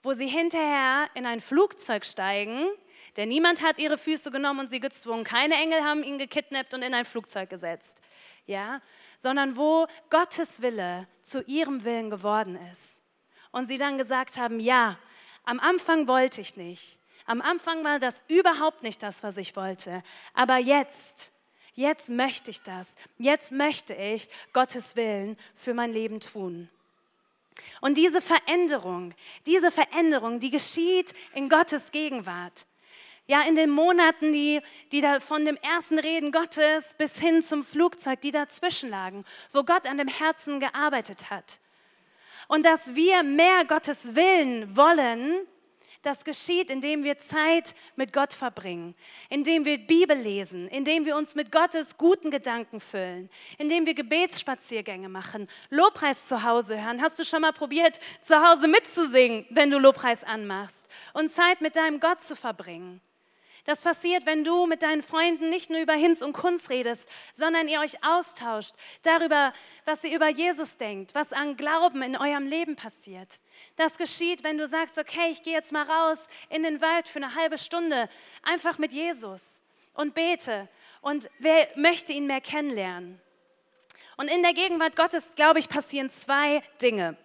Wo 0.00 0.12
sie 0.12 0.28
hinterher 0.28 1.10
in 1.14 1.26
ein 1.26 1.40
Flugzeug 1.40 2.06
steigen, 2.06 2.68
denn 3.16 3.30
niemand 3.30 3.62
hat 3.62 3.80
ihre 3.80 3.98
Füße 3.98 4.30
genommen 4.30 4.60
und 4.60 4.70
sie 4.70 4.78
gezwungen. 4.78 5.24
Keine 5.24 5.56
Engel 5.56 5.82
haben 5.82 6.04
ihn 6.04 6.18
gekidnappt 6.18 6.72
und 6.72 6.82
in 6.82 6.94
ein 6.94 7.04
Flugzeug 7.04 7.50
gesetzt. 7.50 7.98
Ja, 8.46 8.80
sondern 9.18 9.56
wo 9.56 9.88
Gottes 10.08 10.62
Wille 10.62 11.08
zu 11.22 11.42
ihrem 11.42 11.82
Willen 11.82 12.10
geworden 12.10 12.56
ist. 12.70 13.02
Und 13.50 13.66
sie 13.66 13.76
dann 13.76 13.98
gesagt 13.98 14.36
haben, 14.36 14.60
ja, 14.60 15.00
am 15.42 15.58
Anfang 15.58 16.06
wollte 16.06 16.42
ich 16.42 16.54
nicht. 16.54 17.00
Am 17.26 17.42
Anfang 17.42 17.82
war 17.82 17.98
das 17.98 18.22
überhaupt 18.28 18.84
nicht 18.84 19.02
das, 19.02 19.24
was 19.24 19.36
ich 19.36 19.56
wollte. 19.56 20.04
Aber 20.32 20.58
jetzt, 20.58 21.32
jetzt 21.80 22.08
möchte 22.08 22.50
ich 22.50 22.62
das. 22.62 22.94
Jetzt 23.18 23.52
möchte 23.52 23.94
ich 23.94 24.28
Gottes 24.52 24.96
Willen 24.96 25.36
für 25.56 25.74
mein 25.74 25.92
Leben 25.92 26.20
tun. 26.20 26.68
Und 27.80 27.96
diese 27.96 28.20
Veränderung, 28.20 29.14
diese 29.46 29.70
Veränderung, 29.70 30.40
die 30.40 30.50
geschieht 30.50 31.12
in 31.34 31.48
Gottes 31.48 31.90
Gegenwart. 31.90 32.66
Ja, 33.26 33.42
in 33.42 33.54
den 33.54 33.70
Monaten, 33.70 34.32
die, 34.32 34.60
die 34.92 35.00
da 35.00 35.20
von 35.20 35.44
dem 35.44 35.56
ersten 35.56 35.98
Reden 35.98 36.32
Gottes 36.32 36.94
bis 36.94 37.18
hin 37.18 37.42
zum 37.42 37.64
Flugzeug, 37.64 38.20
die 38.22 38.32
dazwischen 38.32 38.90
lagen, 38.90 39.24
wo 39.52 39.62
Gott 39.62 39.86
an 39.86 39.98
dem 39.98 40.08
Herzen 40.08 40.58
gearbeitet 40.58 41.30
hat. 41.30 41.60
Und 42.48 42.66
dass 42.66 42.96
wir 42.96 43.22
mehr 43.22 43.64
Gottes 43.64 44.16
Willen 44.16 44.76
wollen, 44.76 45.46
das 46.02 46.24
geschieht, 46.24 46.70
indem 46.70 47.04
wir 47.04 47.18
Zeit 47.18 47.74
mit 47.96 48.12
Gott 48.12 48.32
verbringen, 48.32 48.94
indem 49.28 49.64
wir 49.64 49.78
Bibel 49.78 50.16
lesen, 50.16 50.68
indem 50.68 51.04
wir 51.04 51.16
uns 51.16 51.34
mit 51.34 51.52
Gottes 51.52 51.96
guten 51.96 52.30
Gedanken 52.30 52.80
füllen, 52.80 53.28
indem 53.58 53.86
wir 53.86 53.94
Gebetsspaziergänge 53.94 55.08
machen, 55.08 55.48
Lobpreis 55.68 56.26
zu 56.26 56.42
Hause 56.42 56.82
hören. 56.82 57.02
Hast 57.02 57.18
du 57.18 57.24
schon 57.24 57.42
mal 57.42 57.52
probiert, 57.52 58.00
zu 58.22 58.40
Hause 58.40 58.68
mitzusingen, 58.68 59.46
wenn 59.50 59.70
du 59.70 59.78
Lobpreis 59.78 60.24
anmachst 60.24 60.86
und 61.12 61.30
Zeit 61.30 61.60
mit 61.60 61.76
deinem 61.76 62.00
Gott 62.00 62.20
zu 62.20 62.36
verbringen? 62.36 63.00
Das 63.70 63.82
passiert, 63.82 64.26
wenn 64.26 64.42
du 64.42 64.66
mit 64.66 64.82
deinen 64.82 65.00
Freunden 65.00 65.48
nicht 65.48 65.70
nur 65.70 65.78
über 65.78 65.92
Hinz 65.92 66.22
und 66.22 66.32
Kunst 66.32 66.70
redest, 66.70 67.08
sondern 67.32 67.68
ihr 67.68 67.78
euch 67.78 68.02
austauscht 68.02 68.74
darüber, 69.02 69.52
was 69.84 70.02
ihr 70.02 70.16
über 70.16 70.28
Jesus 70.28 70.76
denkt, 70.76 71.14
was 71.14 71.32
an 71.32 71.56
Glauben 71.56 72.02
in 72.02 72.16
eurem 72.16 72.48
Leben 72.48 72.74
passiert. 72.74 73.38
Das 73.76 73.96
geschieht, 73.96 74.42
wenn 74.42 74.58
du 74.58 74.66
sagst, 74.66 74.98
okay, 74.98 75.30
ich 75.30 75.44
gehe 75.44 75.52
jetzt 75.52 75.70
mal 75.70 75.84
raus 75.84 76.18
in 76.48 76.64
den 76.64 76.80
Wald 76.80 77.06
für 77.06 77.20
eine 77.20 77.36
halbe 77.36 77.58
Stunde, 77.58 78.08
einfach 78.42 78.78
mit 78.78 78.92
Jesus 78.92 79.60
und 79.94 80.14
bete. 80.14 80.68
Und 81.00 81.30
wer 81.38 81.68
möchte 81.76 82.12
ihn 82.12 82.26
mehr 82.26 82.40
kennenlernen? 82.40 83.20
Und 84.16 84.26
in 84.26 84.42
der 84.42 84.52
Gegenwart 84.52 84.96
Gottes, 84.96 85.36
glaube 85.36 85.60
ich, 85.60 85.68
passieren 85.68 86.10
zwei 86.10 86.64
Dinge. 86.82 87.16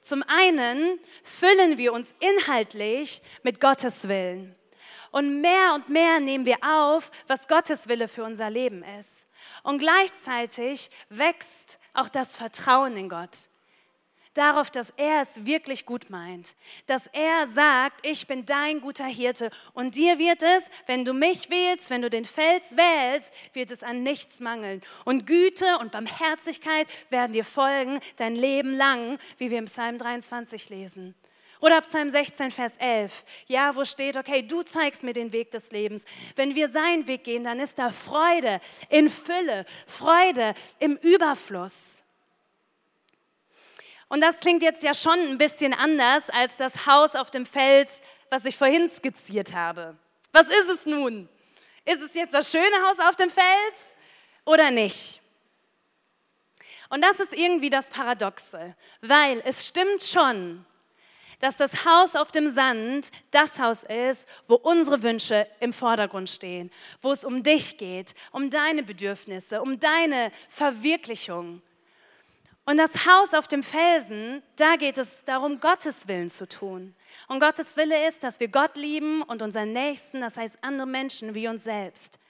Zum 0.00 0.24
einen 0.24 0.98
füllen 1.22 1.78
wir 1.78 1.92
uns 1.92 2.12
inhaltlich 2.18 3.22
mit 3.44 3.60
Gottes 3.60 4.08
Willen. 4.08 4.56
Und 5.12 5.40
mehr 5.40 5.74
und 5.74 5.88
mehr 5.88 6.18
nehmen 6.20 6.46
wir 6.46 6.58
auf, 6.62 7.10
was 7.28 7.46
Gottes 7.46 7.88
Wille 7.88 8.08
für 8.08 8.24
unser 8.24 8.50
Leben 8.50 8.82
ist. 8.98 9.26
Und 9.62 9.78
gleichzeitig 9.78 10.90
wächst 11.10 11.78
auch 11.94 12.08
das 12.08 12.36
Vertrauen 12.36 12.96
in 12.96 13.08
Gott. 13.08 13.48
Darauf, 14.34 14.70
dass 14.70 14.88
er 14.96 15.20
es 15.20 15.44
wirklich 15.44 15.84
gut 15.84 16.08
meint. 16.08 16.56
Dass 16.86 17.06
er 17.08 17.46
sagt, 17.48 18.04
ich 18.06 18.26
bin 18.26 18.46
dein 18.46 18.80
guter 18.80 19.04
Hirte 19.04 19.50
und 19.74 19.94
dir 19.94 20.18
wird 20.18 20.42
es, 20.42 20.70
wenn 20.86 21.04
du 21.04 21.12
mich 21.12 21.50
wählst, 21.50 21.90
wenn 21.90 22.00
du 22.00 22.08
den 22.08 22.24
Fels 22.24 22.74
wählst, 22.74 23.30
wird 23.52 23.70
es 23.70 23.82
an 23.82 24.02
nichts 24.02 24.40
mangeln. 24.40 24.80
Und 25.04 25.26
Güte 25.26 25.78
und 25.80 25.92
Barmherzigkeit 25.92 26.88
werden 27.10 27.34
dir 27.34 27.44
folgen 27.44 28.00
dein 28.16 28.34
Leben 28.34 28.74
lang, 28.74 29.18
wie 29.36 29.50
wir 29.50 29.58
im 29.58 29.66
Psalm 29.66 29.98
23 29.98 30.70
lesen. 30.70 31.14
Oder 31.62 31.80
Psalm 31.82 32.10
16, 32.10 32.50
Vers 32.50 32.76
11, 32.78 33.24
ja, 33.46 33.76
wo 33.76 33.84
steht, 33.84 34.16
okay, 34.16 34.42
du 34.42 34.64
zeigst 34.64 35.04
mir 35.04 35.12
den 35.12 35.32
Weg 35.32 35.52
des 35.52 35.70
Lebens. 35.70 36.04
Wenn 36.34 36.56
wir 36.56 36.68
seinen 36.68 37.06
Weg 37.06 37.22
gehen, 37.22 37.44
dann 37.44 37.60
ist 37.60 37.78
da 37.78 37.90
Freude 37.90 38.60
in 38.88 39.08
Fülle, 39.08 39.64
Freude 39.86 40.54
im 40.80 40.96
Überfluss. 40.96 42.02
Und 44.08 44.22
das 44.22 44.40
klingt 44.40 44.64
jetzt 44.64 44.82
ja 44.82 44.92
schon 44.92 45.20
ein 45.20 45.38
bisschen 45.38 45.72
anders 45.72 46.28
als 46.30 46.56
das 46.56 46.84
Haus 46.84 47.14
auf 47.14 47.30
dem 47.30 47.46
Fels, 47.46 48.02
was 48.28 48.44
ich 48.44 48.56
vorhin 48.56 48.90
skizziert 48.90 49.54
habe. 49.54 49.96
Was 50.32 50.48
ist 50.48 50.68
es 50.68 50.86
nun? 50.86 51.28
Ist 51.84 52.02
es 52.02 52.12
jetzt 52.14 52.34
das 52.34 52.50
schöne 52.50 52.88
Haus 52.88 52.98
auf 52.98 53.14
dem 53.14 53.30
Fels 53.30 53.94
oder 54.44 54.72
nicht? 54.72 55.20
Und 56.88 57.02
das 57.02 57.20
ist 57.20 57.32
irgendwie 57.32 57.70
das 57.70 57.88
Paradoxe, 57.88 58.74
weil 59.00 59.40
es 59.44 59.64
stimmt 59.64 60.02
schon, 60.02 60.66
dass 61.42 61.56
das 61.56 61.84
Haus 61.84 62.14
auf 62.14 62.30
dem 62.30 62.46
Sand 62.46 63.10
das 63.32 63.58
Haus 63.58 63.82
ist, 63.82 64.28
wo 64.46 64.54
unsere 64.54 65.02
Wünsche 65.02 65.48
im 65.58 65.72
Vordergrund 65.72 66.30
stehen, 66.30 66.70
wo 67.02 67.10
es 67.10 67.24
um 67.24 67.42
dich 67.42 67.78
geht, 67.78 68.14
um 68.30 68.48
deine 68.48 68.84
Bedürfnisse, 68.84 69.60
um 69.60 69.80
deine 69.80 70.30
Verwirklichung. 70.48 71.60
Und 72.64 72.76
das 72.76 73.06
Haus 73.06 73.34
auf 73.34 73.48
dem 73.48 73.64
Felsen, 73.64 74.40
da 74.54 74.76
geht 74.76 74.98
es 74.98 75.24
darum, 75.24 75.58
Gottes 75.58 76.06
Willen 76.06 76.30
zu 76.30 76.48
tun. 76.48 76.94
Und 77.26 77.40
Gottes 77.40 77.76
Wille 77.76 78.06
ist, 78.06 78.22
dass 78.22 78.38
wir 78.38 78.46
Gott 78.46 78.76
lieben 78.76 79.22
und 79.22 79.42
unseren 79.42 79.72
Nächsten, 79.72 80.20
das 80.20 80.36
heißt 80.36 80.58
andere 80.62 80.86
Menschen 80.86 81.34
wie 81.34 81.48
uns 81.48 81.64
selbst. 81.64 82.20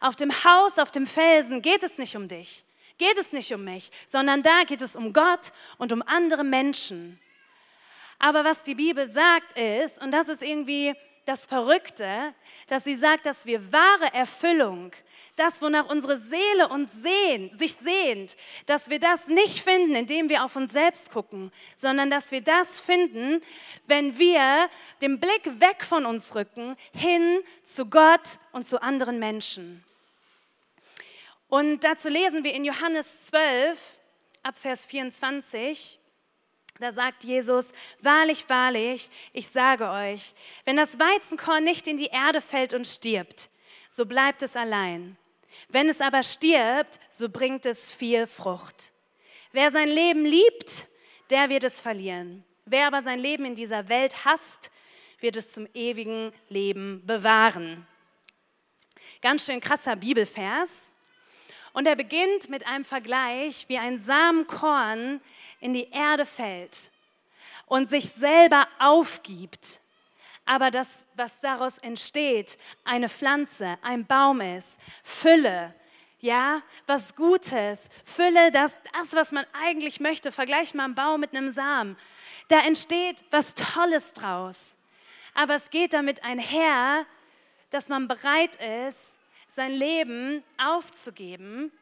Auf 0.00 0.16
dem 0.16 0.32
Haus, 0.32 0.76
auf 0.80 0.90
dem 0.90 1.06
Felsen 1.06 1.62
geht 1.62 1.84
es 1.84 1.98
nicht 1.98 2.16
um 2.16 2.26
dich, 2.26 2.64
geht 2.98 3.16
es 3.16 3.32
nicht 3.32 3.54
um 3.54 3.62
mich, 3.62 3.92
sondern 4.08 4.42
da 4.42 4.64
geht 4.64 4.82
es 4.82 4.96
um 4.96 5.12
Gott 5.12 5.52
und 5.78 5.92
um 5.92 6.02
andere 6.02 6.42
Menschen. 6.42 7.20
Aber 8.20 8.44
was 8.44 8.62
die 8.62 8.74
Bibel 8.74 9.08
sagt 9.08 9.58
ist, 9.58 10.00
und 10.02 10.12
das 10.12 10.28
ist 10.28 10.42
irgendwie 10.42 10.94
das 11.24 11.46
Verrückte, 11.46 12.34
dass 12.66 12.84
sie 12.84 12.94
sagt, 12.94 13.24
dass 13.24 13.46
wir 13.46 13.72
wahre 13.72 14.12
Erfüllung, 14.12 14.92
das, 15.36 15.62
wonach 15.62 15.88
unsere 15.88 16.18
Seele 16.18 16.68
uns 16.68 16.92
sehnt, 16.92 17.58
sich 17.58 17.74
sehnt, 17.76 18.36
dass 18.66 18.90
wir 18.90 19.00
das 19.00 19.26
nicht 19.26 19.60
finden, 19.60 19.94
indem 19.94 20.28
wir 20.28 20.44
auf 20.44 20.54
uns 20.54 20.72
selbst 20.72 21.10
gucken, 21.10 21.50
sondern 21.76 22.10
dass 22.10 22.30
wir 22.30 22.42
das 22.42 22.78
finden, 22.78 23.40
wenn 23.86 24.18
wir 24.18 24.68
den 25.00 25.18
Blick 25.18 25.58
weg 25.58 25.82
von 25.82 26.04
uns 26.04 26.34
rücken, 26.34 26.76
hin 26.92 27.40
zu 27.62 27.86
Gott 27.86 28.38
und 28.52 28.66
zu 28.66 28.82
anderen 28.82 29.18
Menschen. 29.18 29.82
Und 31.48 31.84
dazu 31.84 32.10
lesen 32.10 32.44
wir 32.44 32.52
in 32.52 32.66
Johannes 32.66 33.26
12, 33.26 33.80
ab 34.42 34.58
Vers 34.58 34.84
24, 34.84 35.98
da 36.80 36.92
sagt 36.92 37.24
Jesus, 37.24 37.72
wahrlich, 38.00 38.48
wahrlich, 38.48 39.10
ich 39.32 39.48
sage 39.48 39.90
euch, 39.90 40.34
wenn 40.64 40.76
das 40.76 40.98
Weizenkorn 40.98 41.62
nicht 41.62 41.86
in 41.86 41.98
die 41.98 42.06
Erde 42.06 42.40
fällt 42.40 42.72
und 42.72 42.86
stirbt, 42.86 43.50
so 43.88 44.06
bleibt 44.06 44.42
es 44.42 44.56
allein. 44.56 45.16
Wenn 45.68 45.88
es 45.88 46.00
aber 46.00 46.22
stirbt, 46.22 46.98
so 47.10 47.28
bringt 47.28 47.66
es 47.66 47.92
viel 47.92 48.26
Frucht. 48.26 48.92
Wer 49.52 49.70
sein 49.70 49.88
Leben 49.88 50.24
liebt, 50.24 50.88
der 51.28 51.48
wird 51.48 51.64
es 51.64 51.80
verlieren. 51.80 52.44
Wer 52.64 52.86
aber 52.86 53.02
sein 53.02 53.18
Leben 53.18 53.44
in 53.44 53.54
dieser 53.54 53.88
Welt 53.88 54.24
hasst, 54.24 54.70
wird 55.18 55.36
es 55.36 55.50
zum 55.50 55.68
ewigen 55.74 56.32
Leben 56.48 57.04
bewahren. 57.04 57.86
Ganz 59.20 59.44
schön 59.44 59.60
krasser 59.60 59.96
Bibelvers. 59.96 60.94
Und 61.72 61.86
er 61.86 61.96
beginnt 61.96 62.48
mit 62.48 62.66
einem 62.66 62.84
Vergleich, 62.84 63.66
wie 63.68 63.78
ein 63.78 63.98
Samenkorn 63.98 65.20
in 65.60 65.72
die 65.72 65.88
Erde 65.90 66.26
fällt 66.26 66.90
und 67.66 67.88
sich 67.88 68.10
selber 68.12 68.66
aufgibt, 68.80 69.80
aber 70.44 70.72
das, 70.72 71.06
was 71.14 71.38
daraus 71.40 71.78
entsteht, 71.78 72.58
eine 72.82 73.08
Pflanze, 73.08 73.78
ein 73.82 74.04
Baum 74.04 74.40
ist, 74.40 74.80
Fülle, 75.04 75.72
ja, 76.18 76.62
was 76.88 77.14
Gutes, 77.14 77.88
Fülle, 78.04 78.50
das, 78.50 78.72
das, 78.92 79.14
was 79.14 79.30
man 79.30 79.46
eigentlich 79.52 80.00
möchte. 80.00 80.32
Vergleich 80.32 80.74
mal 80.74 80.86
einen 80.86 80.96
Baum 80.96 81.20
mit 81.20 81.34
einem 81.34 81.52
Samen. 81.52 81.96
Da 82.48 82.60
entsteht 82.60 83.22
was 83.30 83.54
Tolles 83.54 84.12
draus. 84.12 84.76
Aber 85.34 85.54
es 85.54 85.70
geht 85.70 85.92
damit 85.92 86.24
einher, 86.24 87.06
dass 87.70 87.88
man 87.88 88.08
bereit 88.08 88.56
ist, 88.56 89.19
sein 89.50 89.72
Leben 89.72 90.44
aufzugeben, 90.58 91.72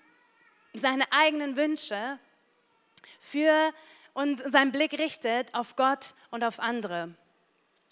seine 0.72 1.04
eigenen 1.12 1.56
Wünsche 1.56 2.18
für 3.20 3.72
und 4.14 4.38
seinen 4.50 4.72
Blick 4.72 4.94
richtet 4.98 5.54
auf 5.54 5.76
Gott 5.76 6.14
und 6.30 6.42
auf 6.44 6.60
andere. 6.60 7.14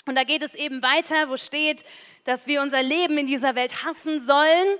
Und 0.07 0.17
da 0.17 0.25
geht 0.25 0.43
es 0.43 0.55
eben 0.55 0.83
weiter, 0.83 1.29
wo 1.29 1.37
steht, 1.37 1.85
dass 2.25 2.47
wir 2.47 2.62
unser 2.62 2.83
Leben 2.83 3.19
in 3.19 3.27
dieser 3.27 3.55
Welt 3.55 3.85
hassen 3.85 4.21
sollen. 4.21 4.79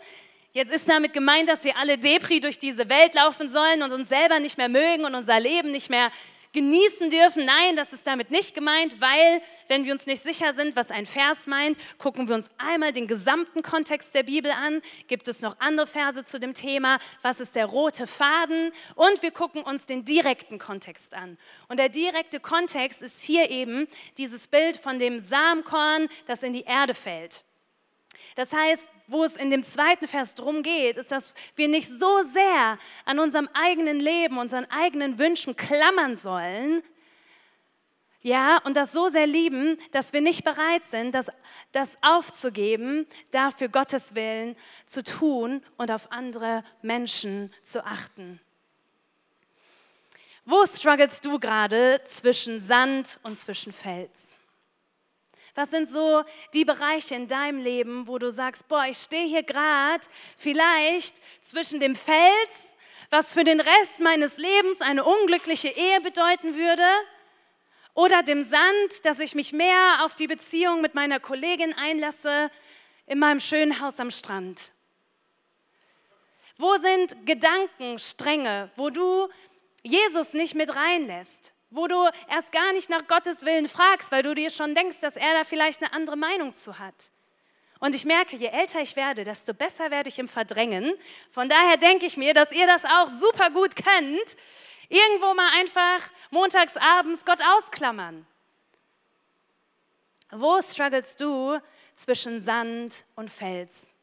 Jetzt 0.53 0.73
ist 0.73 0.89
damit 0.89 1.13
gemeint, 1.13 1.49
dass 1.49 1.65
wir 1.65 1.77
alle 1.77 1.99
Depri 1.99 2.41
durch 2.41 2.59
diese 2.59 2.89
Welt 2.89 3.15
laufen 3.15 3.49
sollen 3.51 3.83
und 3.83 3.93
uns 3.93 4.09
selber 4.09 4.41
nicht 4.41 4.57
mehr 4.57 4.69
mögen 4.69 5.05
und 5.05 5.15
unser 5.15 5.39
Leben 5.39 5.73
nicht 5.73 5.91
mehr 5.91 6.11
genießen 6.57 7.11
dürfen. 7.11 7.45
Nein, 7.45 7.77
das 7.77 7.93
ist 7.93 8.07
damit 8.07 8.31
nicht 8.31 8.55
gemeint, 8.55 8.99
weil, 8.99 9.43
wenn 9.69 9.85
wir 9.85 9.93
uns 9.93 10.07
nicht 10.07 10.23
sicher 10.23 10.55
sind, 10.55 10.75
was 10.75 10.91
ein 10.91 11.05
Vers 11.05 11.47
meint, 11.47 11.77
gucken 11.99 12.29
wir 12.29 12.35
uns 12.35 12.49
einmal 12.57 12.95
den 12.95 13.07
gesamten 13.07 13.63
Kontext 13.63 14.15
der 14.15 14.23
Bibel 14.23 14.51
an. 14.51 14.81
Gibt 15.07 15.29
es 15.29 15.43
noch 15.43 15.61
andere 15.61 15.87
Verse 15.87 16.25
zu 16.25 16.41
dem 16.41 16.55
Thema? 16.55 16.99
Was 17.21 17.41
ist 17.41 17.57
der 17.57 17.67
rote 17.67 18.07
Faden? 18.07 18.73
Und 18.95 19.23
wir 19.23 19.33
gucken 19.33 19.63
uns 19.63 19.85
den 19.85 20.07
direkten 20.07 20.59
Kontext 20.59 21.13
an. 21.13 21.37
Und 21.69 21.77
der 21.77 21.91
direkte 21.91 22.41
Kontext 22.41 23.03
ist 23.03 23.23
hier 23.23 23.51
eben 23.51 23.87
dieses 24.17 24.49
Bild 24.49 24.79
von 24.79 24.99
dem 24.99 25.21
Samenkorn, 25.21 26.09
das 26.27 26.43
in 26.43 26.55
die 26.55 26.63
Erde 26.65 26.95
fällt. 26.95 27.45
Das 28.35 28.53
heißt, 28.53 28.89
wo 29.07 29.25
es 29.25 29.37
in 29.37 29.51
dem 29.51 29.63
zweiten 29.63 30.09
Vers 30.09 30.35
drum 30.35 30.63
geht, 30.63 30.97
ist, 30.97 31.13
dass 31.13 31.35
wir 31.55 31.69
nicht 31.69 31.89
so 31.89 32.23
sehr 32.23 32.79
an 33.05 33.19
unserem 33.19 33.49
eigenen 33.55 34.01
Leben, 34.01 34.39
unseren 34.39 34.65
eigenen 34.71 35.19
Wünschen 35.19 35.57
klammern 35.57 36.17
sollen, 36.17 36.83
ja, 38.27 38.59
und 38.65 38.77
das 38.77 38.91
so 38.91 39.09
sehr 39.09 39.29
lieben, 39.29 39.79
dass 39.93 40.13
wir 40.13 40.21
nicht 40.21 40.43
bereit 40.43 40.83
sind, 40.83 41.15
das, 41.15 41.31
das 41.71 41.97
aufzugeben, 42.03 43.07
dafür 43.31 43.69
Gottes 43.69 44.17
Willen 44.17 44.57
zu 44.85 45.05
tun 45.05 45.63
und 45.77 45.93
auf 45.93 46.11
andere 46.11 46.65
Menschen 46.83 47.55
zu 47.63 47.87
achten. 47.87 48.41
Wo 50.45 50.67
strugglest 50.67 51.25
du 51.25 51.39
gerade 51.39 52.01
zwischen 52.03 52.59
Sand 52.59 53.21
und 53.23 53.39
zwischen 53.39 53.73
Fels? 53.73 54.41
Was 55.57 55.71
sind 55.71 55.91
so 55.91 56.23
die 56.53 56.65
Bereiche 56.65 57.15
in 57.15 57.29
deinem 57.29 57.59
Leben, 57.59 58.07
wo 58.07 58.19
du 58.19 58.31
sagst, 58.31 58.69
boah, 58.69 58.85
ich 58.85 58.99
stehe 58.99 59.27
hier 59.27 59.43
gerade 59.43 60.07
vielleicht 60.37 61.17
zwischen 61.43 61.81
dem 61.81 61.97
Fels, 61.97 62.75
was 63.11 63.35
für 63.35 63.43
den 63.43 63.61
Rest 63.61 64.01
meines 64.01 64.37
Lebens 64.37 64.81
eine 64.81 65.03
unglückliche 65.03 65.69
Ehe 65.69 66.01
bedeuten 66.01 66.55
würde, 66.55 66.87
oder 67.95 68.23
dem 68.23 68.43
Sand, 68.43 69.05
dass 69.05 69.19
ich 69.21 69.35
mich 69.35 69.55
mehr 69.55 70.05
auf 70.05 70.15
die 70.15 70.27
Beziehung 70.27 70.83
mit 70.83 70.95
meiner 70.95 71.19
Kollegin 71.19 71.73
einlasse 71.73 72.51
in 73.07 73.19
meinem 73.19 73.41
schönen 73.41 73.81
Haus 73.81 73.99
am 73.99 74.11
Strand. 74.11 74.71
Wo 76.59 76.77
sind 76.77 77.25
Gedankenstränge, 77.25 78.71
wo 78.77 78.91
du 78.91 79.29
Jesus 79.83 80.35
nicht 80.35 80.55
mit 80.55 80.77
reinlässt? 80.77 81.55
Wo 81.71 81.87
du 81.87 82.09
erst 82.29 82.53
gar 82.53 82.73
nicht 82.73 82.89
nach 82.89 83.07
Gottes 83.07 83.45
Willen 83.45 83.69
fragst, 83.69 84.13
weil 84.13 84.23
du 84.23 84.35
dir 84.35 84.51
schon 84.51 84.75
denkst, 84.75 84.99
dass 85.01 85.17
er 85.17 85.35
da 85.35 85.45
vielleicht 85.45 85.83
eine 85.83 85.93
andere 85.93 86.17
Meinung 86.17 86.55
zu 86.55 86.79
hat. 86.79 87.11
Und 87.79 87.95
ich 87.95 88.05
merke, 88.05 88.37
je 88.37 88.47
älter 88.47 88.81
ich 88.81 88.97
werde, 88.97 89.25
desto 89.25 89.53
besser 89.53 89.91
werde 89.91 90.09
ich 90.09 90.19
im 90.19 90.29
Verdrängen. 90.29 90.95
Von 91.33 91.49
daher 91.49 91.77
denke 91.77 92.07
ich 92.07 92.17
mir, 92.17 92.33
dass 92.33 92.51
ihr 92.53 92.67
das 92.67 92.85
auch 92.85 93.09
super 93.09 93.51
gut 93.51 93.77
könnt. 93.77 94.37
Irgendwo 94.89 95.35
mal 95.35 95.51
einfach 95.59 96.01
montags 96.31 96.77
abends 96.77 97.25
Gott 97.25 97.41
ausklammern. 97.43 98.27
Wo 100.31 100.61
strugglest 100.63 101.21
du 101.21 101.59
zwischen 101.95 102.41
Sand 102.41 103.05
und 103.15 103.31
Fels? 103.31 103.95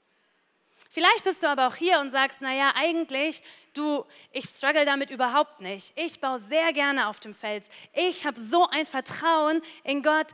Vielleicht 0.92 1.24
bist 1.24 1.42
du 1.42 1.48
aber 1.48 1.68
auch 1.68 1.76
hier 1.76 2.00
und 2.00 2.12
sagst, 2.12 2.42
naja, 2.42 2.74
eigentlich, 2.76 3.42
du, 3.74 4.06
ich 4.32 4.46
struggle 4.46 4.86
damit 4.86 5.10
überhaupt 5.10 5.62
nicht. 5.62 5.94
Ich 5.96 6.20
baue 6.20 6.40
sehr 6.40 6.74
gerne 6.74 7.08
auf 7.08 7.20
dem 7.20 7.34
Fels. 7.34 7.68
Ich 7.94 8.26
habe 8.26 8.40
so 8.40 8.68
ein 8.70 8.86
Vertrauen 8.86 9.62
in 9.84 10.04
Gott. 10.04 10.28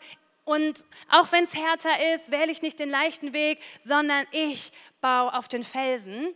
Und 0.45 0.85
auch 1.09 1.31
wenn 1.31 1.43
es 1.43 1.53
härter 1.53 2.13
ist, 2.13 2.31
wähle 2.31 2.51
ich 2.51 2.61
nicht 2.61 2.79
den 2.79 2.89
leichten 2.89 3.33
Weg, 3.33 3.59
sondern 3.81 4.25
ich 4.31 4.71
baue 5.01 5.33
auf 5.33 5.47
den 5.47 5.63
Felsen. 5.63 6.33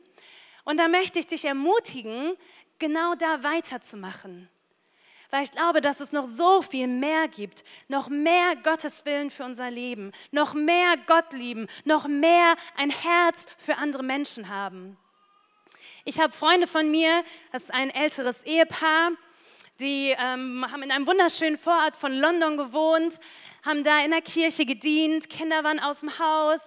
Und 0.64 0.80
da 0.80 0.88
möchte 0.88 1.20
ich 1.20 1.28
dich 1.28 1.46
ermutigen, 1.46 2.34
genau 2.80 3.16
da 3.16 3.44
weiterzumachen 3.44 4.50
weil 5.34 5.46
ich 5.46 5.52
glaube, 5.52 5.82
dass 5.82 6.00
es 6.00 6.12
noch 6.12 6.28
so 6.28 6.62
viel 6.62 6.86
mehr 6.86 7.28
gibt, 7.28 7.64
noch 7.88 8.08
mehr 8.08 8.56
Gottes 8.56 9.04
Willen 9.04 9.32
für 9.32 9.44
unser 9.44 9.72
Leben, 9.72 10.12
noch 10.30 10.54
mehr 10.54 10.96
Gott 11.08 11.34
lieben, 11.34 11.66
noch 11.86 12.08
mehr 12.08 12.56
ein 12.78 12.92
Herz 12.92 13.48
für 13.58 13.78
andere 13.78 14.04
Menschen 14.04 14.48
haben. 14.48 14.96
Ich 16.06 16.20
habe 16.20 16.34
Freunde 16.34 16.68
von 16.68 16.92
mir, 16.92 17.24
das 17.54 17.64
ist 17.64 17.74
ein 17.74 17.90
älteres 17.90 18.44
Ehepaar, 18.44 19.12
die 19.80 20.14
ähm, 20.20 20.66
haben 20.70 20.84
in 20.84 20.92
einem 20.92 21.08
wunderschönen 21.08 21.58
Vorort 21.58 21.96
von 21.96 22.12
London 22.12 22.58
gewohnt, 22.58 23.22
haben 23.66 23.86
da 23.86 24.04
in 24.04 24.12
der 24.12 24.22
Kirche 24.22 24.66
gedient, 24.66 25.30
Kinder 25.30 25.64
waren 25.64 25.80
aus 25.80 26.02
dem 26.02 26.20
Haus, 26.20 26.60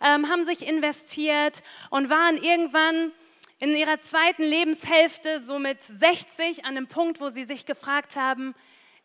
ähm, 0.00 0.28
haben 0.28 0.44
sich 0.44 0.66
investiert 0.66 1.62
und 1.90 2.10
waren 2.10 2.36
irgendwann 2.36 3.12
in 3.60 3.76
ihrer 3.76 4.00
zweiten 4.00 4.42
Lebenshälfte, 4.42 5.40
so 5.40 5.60
mit 5.60 5.80
60, 5.80 6.64
an 6.64 6.74
dem 6.74 6.88
Punkt, 6.88 7.20
wo 7.20 7.28
sie 7.28 7.44
sich 7.44 7.66
gefragt 7.66 8.16
haben, 8.16 8.56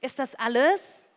ist 0.02 0.18
das 0.18 0.34
alles? 0.34 1.08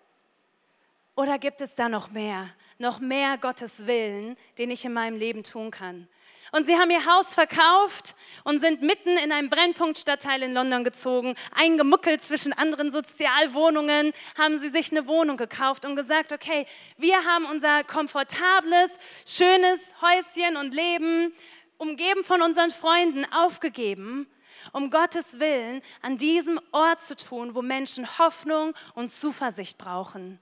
Oder 1.17 1.39
gibt 1.39 1.63
es 1.63 1.75
da 1.75 1.89
noch 1.89 2.11
mehr? 2.11 2.51
Noch 2.77 3.01
mehr 3.01 3.39
Gottes 3.39 3.87
Willen, 3.87 4.37
den 4.59 4.71
ich 4.71 4.85
in 4.85 4.93
meinem 4.93 5.17
Leben 5.17 5.43
tun 5.43 5.71
kann? 5.71 6.07
Und 6.53 6.67
sie 6.67 6.77
haben 6.77 6.91
ihr 6.91 7.07
Haus 7.07 7.35
verkauft 7.35 8.08
und 8.49 8.61
sind 8.61 8.81
mitten 8.81 9.19
in 9.19 9.31
einem 9.31 9.51
Brennpunktstadtteil 9.51 10.43
in 10.43 10.55
London 10.55 10.83
gezogen, 10.83 11.35
eingemuckelt 11.55 12.23
zwischen 12.23 12.55
anderen 12.55 12.91
Sozialwohnungen, 12.91 14.15
haben 14.39 14.59
sie 14.59 14.71
sich 14.71 14.91
eine 14.91 15.07
Wohnung 15.07 15.37
gekauft 15.37 15.85
und 15.85 15.97
gesagt, 15.97 16.33
okay, 16.33 16.65
wir 16.97 17.27
haben 17.27 17.45
unser 17.45 17.85
komfortables, 17.85 18.97
schönes 19.27 19.93
Häuschen 20.01 20.57
und 20.57 20.73
Leben 20.73 21.35
umgeben 21.77 22.25
von 22.25 22.41
unseren 22.41 22.71
Freunden, 22.71 23.27
aufgegeben, 23.31 24.27
um 24.73 24.89
Gottes 24.89 25.39
Willen 25.41 25.83
an 26.01 26.17
diesem 26.17 26.59
Ort 26.73 27.03
zu 27.03 27.17
tun, 27.17 27.55
wo 27.55 27.61
Menschen 27.61 28.19
Hoffnung 28.19 28.73
und 28.95 29.09
Zuversicht 29.09 29.77
brauchen. 29.77 30.39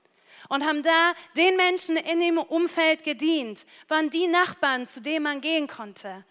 Und 0.49 0.64
haben 0.64 0.85
da 0.85 1.12
den 1.37 1.57
Menschen 1.57 1.97
in 1.97 2.21
dem 2.21 2.38
Umfeld 2.38 3.03
gedient, 3.03 3.66
waren 3.88 4.11
die 4.11 4.29
Nachbarn, 4.29 4.87
zu 4.87 5.03
denen 5.03 5.25
man 5.25 5.40
gehen 5.40 5.66
konnte. 5.66 6.25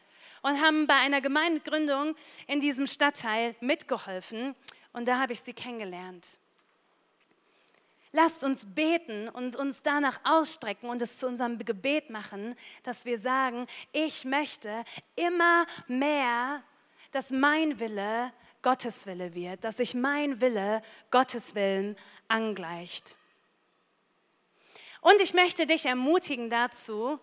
Und 0.46 0.62
haben 0.62 0.86
bei 0.86 0.94
einer 0.94 1.22
Gemeindegründung 1.22 2.16
in 2.46 2.60
diesem 2.60 2.86
Stadtteil 2.86 3.56
mitgeholfen. 3.62 4.54
Und 4.94 5.08
da 5.08 5.18
habe 5.18 5.34
ich 5.34 5.42
sie 5.42 5.54
kennengelernt. 5.54 6.38
Lasst 8.12 8.44
uns 8.44 8.64
beten 8.76 9.28
und 9.28 9.56
uns 9.56 9.82
danach 9.82 10.20
ausstrecken 10.24 10.88
und 10.88 11.02
es 11.02 11.18
zu 11.18 11.26
unserem 11.26 11.58
Gebet 11.58 12.12
machen, 12.12 12.56
dass 12.84 13.06
wir 13.06 13.18
sagen, 13.18 13.66
ich 13.92 14.24
möchte 14.24 14.86
immer 15.16 15.66
mehr, 15.88 16.62
dass 17.12 17.32
mein 17.32 17.80
Wille 17.80 18.32
Gottes 18.62 19.08
Wille 19.08 19.34
wird, 19.34 19.64
dass 19.64 19.78
sich 19.78 19.96
mein 19.96 20.42
Wille 20.42 20.84
Gottes 21.10 21.56
Willen 21.56 21.96
angleicht. 22.28 23.18
Und 25.02 25.20
ich 25.22 25.34
möchte 25.34 25.66
dich 25.66 25.88
ermutigen 25.88 26.52
dazu, 26.52 27.20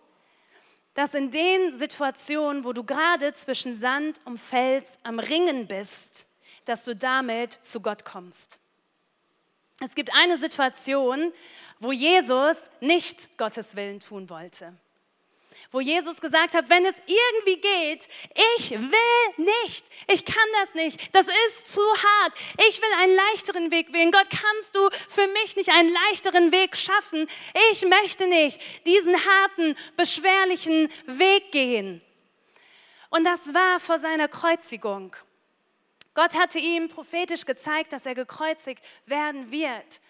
dass 0.93 1.13
in 1.13 1.31
den 1.31 1.77
Situationen, 1.77 2.63
wo 2.63 2.73
du 2.73 2.83
gerade 2.83 3.33
zwischen 3.33 3.75
Sand 3.75 4.21
und 4.25 4.37
Fels 4.37 4.99
am 5.03 5.19
Ringen 5.19 5.67
bist, 5.67 6.27
dass 6.65 6.85
du 6.85 6.95
damit 6.95 7.59
zu 7.61 7.81
Gott 7.81 8.05
kommst. 8.05 8.59
Es 9.79 9.95
gibt 9.95 10.13
eine 10.13 10.37
Situation, 10.37 11.33
wo 11.79 11.91
Jesus 11.91 12.69
nicht 12.79 13.37
Gottes 13.37 13.75
Willen 13.75 13.99
tun 13.99 14.29
wollte. 14.29 14.73
Wo 15.71 15.79
Jesus 15.79 16.21
gesagt 16.21 16.55
hat, 16.55 16.69
wenn 16.69 16.85
es 16.85 16.95
irgendwie 17.05 17.59
geht, 17.59 18.07
ich 18.57 18.71
will 18.71 19.45
nicht, 19.65 19.85
ich 20.07 20.25
kann 20.25 20.35
das 20.61 20.73
nicht, 20.75 21.15
das 21.15 21.27
ist 21.47 21.73
zu 21.73 21.81
hart, 21.81 22.33
ich 22.69 22.81
will 22.81 22.93
einen 22.99 23.15
leichteren 23.15 23.71
Weg 23.71 23.91
wählen. 23.91 24.11
Gott, 24.11 24.29
kannst 24.29 24.75
du 24.75 24.89
für 25.09 25.27
mich 25.27 25.55
nicht 25.55 25.69
einen 25.69 25.91
leichteren 25.91 26.51
Weg 26.51 26.77
schaffen? 26.77 27.27
Ich 27.71 27.85
möchte 27.87 28.27
nicht 28.27 28.59
diesen 28.85 29.15
harten, 29.15 29.75
beschwerlichen 29.97 30.91
Weg 31.05 31.51
gehen. 31.51 32.01
Und 33.09 33.25
das 33.25 33.53
war 33.53 33.79
vor 33.79 33.99
seiner 33.99 34.27
Kreuzigung. 34.27 35.15
Gott 36.13 36.35
hatte 36.35 36.59
ihm 36.59 36.89
prophetisch 36.89 37.45
gezeigt, 37.45 37.93
dass 37.93 38.05
er 38.05 38.15
gekreuzigt 38.15 38.83
werden 39.05 39.51
wird. 39.51 40.01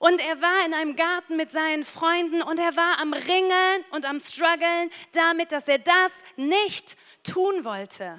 Und 0.00 0.18
er 0.18 0.40
war 0.40 0.64
in 0.64 0.72
einem 0.72 0.96
Garten 0.96 1.36
mit 1.36 1.50
seinen 1.50 1.84
Freunden 1.84 2.40
und 2.40 2.58
er 2.58 2.74
war 2.74 2.98
am 3.00 3.12
Ringen 3.12 3.84
und 3.90 4.06
am 4.06 4.18
Struggeln 4.18 4.90
damit, 5.12 5.52
dass 5.52 5.68
er 5.68 5.78
das 5.78 6.10
nicht 6.36 6.96
tun 7.22 7.64
wollte. 7.64 8.18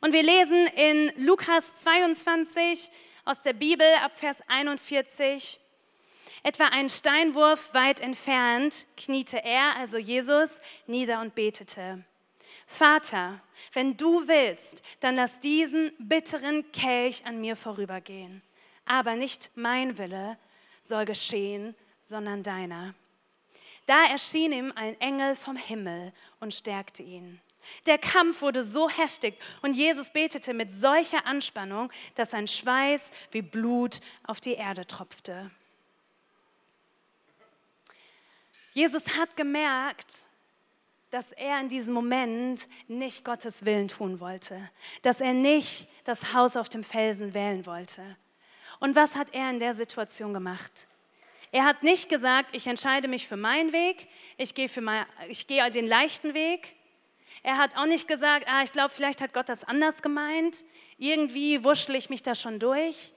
Und 0.00 0.12
wir 0.12 0.22
lesen 0.22 0.68
in 0.68 1.12
Lukas 1.16 1.80
22 1.80 2.92
aus 3.24 3.40
der 3.40 3.54
Bibel 3.54 3.86
ab 4.00 4.12
Vers 4.14 4.40
41, 4.46 5.58
etwa 6.44 6.66
einen 6.66 6.90
Steinwurf 6.90 7.74
weit 7.74 7.98
entfernt, 7.98 8.86
kniete 8.96 9.44
er, 9.44 9.74
also 9.74 9.98
Jesus, 9.98 10.60
nieder 10.86 11.22
und 11.22 11.34
betete. 11.34 12.04
Vater, 12.68 13.40
wenn 13.72 13.96
du 13.96 14.28
willst, 14.28 14.80
dann 15.00 15.16
lass 15.16 15.40
diesen 15.40 15.90
bitteren 15.98 16.70
Kelch 16.70 17.26
an 17.26 17.40
mir 17.40 17.56
vorübergehen. 17.56 18.42
Aber 18.86 19.14
nicht 19.16 19.50
mein 19.54 19.98
Wille 19.98 20.38
soll 20.80 21.04
geschehen, 21.04 21.74
sondern 22.02 22.42
deiner. 22.42 22.94
Da 23.86 24.06
erschien 24.06 24.52
ihm 24.52 24.72
ein 24.74 25.00
Engel 25.00 25.36
vom 25.36 25.56
Himmel 25.56 26.12
und 26.40 26.54
stärkte 26.54 27.02
ihn. 27.02 27.40
Der 27.86 27.98
Kampf 27.98 28.42
wurde 28.42 28.62
so 28.62 28.88
heftig 28.88 29.36
und 29.62 29.74
Jesus 29.74 30.10
betete 30.10 30.54
mit 30.54 30.72
solcher 30.72 31.26
Anspannung, 31.26 31.90
dass 32.14 32.30
sein 32.30 32.46
Schweiß 32.46 33.10
wie 33.32 33.42
Blut 33.42 34.00
auf 34.24 34.40
die 34.40 34.54
Erde 34.54 34.86
tropfte. 34.86 35.50
Jesus 38.72 39.16
hat 39.16 39.36
gemerkt, 39.36 40.26
dass 41.10 41.32
er 41.32 41.60
in 41.60 41.68
diesem 41.68 41.94
Moment 41.94 42.68
nicht 42.88 43.24
Gottes 43.24 43.64
Willen 43.64 43.88
tun 43.88 44.20
wollte, 44.20 44.70
dass 45.02 45.20
er 45.20 45.32
nicht 45.32 45.88
das 46.04 46.34
Haus 46.34 46.56
auf 46.56 46.68
dem 46.68 46.84
Felsen 46.84 47.32
wählen 47.32 47.64
wollte. 47.66 48.16
Und 48.80 48.96
was 48.96 49.16
hat 49.16 49.34
er 49.34 49.50
in 49.50 49.58
der 49.58 49.74
Situation 49.74 50.32
gemacht? 50.32 50.86
Er 51.52 51.64
hat 51.64 51.82
nicht 51.82 52.08
gesagt, 52.08 52.54
ich 52.54 52.66
entscheide 52.66 53.08
mich 53.08 53.26
für 53.26 53.36
meinen 53.36 53.72
Weg, 53.72 54.08
ich 54.36 54.54
gehe, 54.54 54.68
für 54.68 54.80
mein, 54.80 55.06
ich 55.28 55.46
gehe 55.46 55.70
den 55.70 55.86
leichten 55.86 56.34
Weg. 56.34 56.74
Er 57.42 57.58
hat 57.58 57.76
auch 57.76 57.86
nicht 57.86 58.08
gesagt, 58.08 58.46
ah, 58.48 58.62
ich 58.62 58.72
glaube, 58.72 58.90
vielleicht 58.90 59.20
hat 59.20 59.32
Gott 59.32 59.48
das 59.48 59.64
anders 59.64 60.02
gemeint, 60.02 60.64
irgendwie 60.98 61.62
wurschtle 61.64 61.96
ich 61.96 62.10
mich 62.10 62.22
da 62.22 62.34
schon 62.34 62.58
durch 62.58 63.12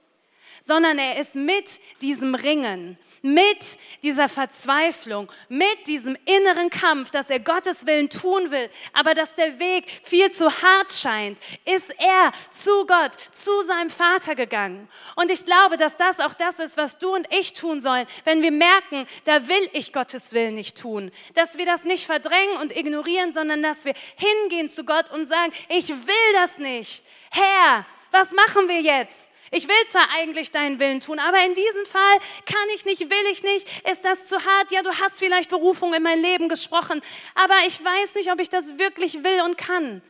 sondern 0.62 0.98
er 0.98 1.18
ist 1.18 1.34
mit 1.34 1.80
diesem 2.00 2.34
Ringen, 2.34 2.98
mit 3.22 3.78
dieser 4.02 4.28
Verzweiflung, 4.28 5.30
mit 5.48 5.86
diesem 5.86 6.16
inneren 6.24 6.70
Kampf, 6.70 7.10
dass 7.10 7.30
er 7.30 7.40
Gottes 7.40 7.86
Willen 7.86 8.08
tun 8.08 8.50
will, 8.50 8.70
aber 8.92 9.14
dass 9.14 9.34
der 9.34 9.58
Weg 9.58 9.86
viel 10.02 10.30
zu 10.30 10.50
hart 10.62 10.92
scheint, 10.92 11.38
ist 11.64 11.90
er 11.98 12.32
zu 12.50 12.86
Gott, 12.86 13.12
zu 13.32 13.50
seinem 13.64 13.90
Vater 13.90 14.34
gegangen. 14.34 14.88
Und 15.16 15.30
ich 15.30 15.44
glaube, 15.44 15.76
dass 15.76 15.96
das 15.96 16.20
auch 16.20 16.34
das 16.34 16.58
ist, 16.58 16.76
was 16.76 16.98
du 16.98 17.14
und 17.14 17.26
ich 17.32 17.52
tun 17.52 17.80
sollen, 17.80 18.06
wenn 18.24 18.42
wir 18.42 18.52
merken, 18.52 19.06
da 19.24 19.48
will 19.48 19.68
ich 19.72 19.92
Gottes 19.92 20.32
Willen 20.32 20.54
nicht 20.54 20.80
tun. 20.80 21.10
Dass 21.34 21.58
wir 21.58 21.66
das 21.66 21.84
nicht 21.84 22.06
verdrängen 22.06 22.56
und 22.60 22.76
ignorieren, 22.76 23.32
sondern 23.32 23.62
dass 23.62 23.84
wir 23.84 23.94
hingehen 24.16 24.68
zu 24.68 24.84
Gott 24.84 25.10
und 25.10 25.26
sagen, 25.26 25.52
ich 25.68 25.88
will 25.88 26.32
das 26.34 26.58
nicht. 26.58 27.04
Herr, 27.30 27.86
was 28.10 28.32
machen 28.32 28.68
wir 28.68 28.80
jetzt? 28.80 29.29
Ich 29.52 29.66
will 29.66 29.88
zwar 29.88 30.08
eigentlich 30.10 30.52
deinen 30.52 30.78
Willen 30.78 31.00
tun, 31.00 31.18
aber 31.18 31.44
in 31.44 31.54
diesem 31.54 31.84
Fall 31.86 32.18
kann 32.46 32.68
ich 32.74 32.84
nicht, 32.84 33.00
will 33.00 33.32
ich 33.32 33.42
nicht. 33.42 33.66
Ist 33.90 34.04
das 34.04 34.26
zu 34.26 34.36
hart? 34.44 34.70
Ja, 34.70 34.82
du 34.82 34.90
hast 34.90 35.18
vielleicht 35.18 35.50
Berufung 35.50 35.92
in 35.92 36.04
mein 36.04 36.20
Leben 36.20 36.48
gesprochen, 36.48 37.02
aber 37.34 37.54
ich 37.66 37.84
weiß 37.84 38.14
nicht, 38.14 38.30
ob 38.30 38.40
ich 38.40 38.48
das 38.48 38.78
wirklich 38.78 39.24
will 39.24 39.40
und 39.42 39.58
kann. 39.58 40.02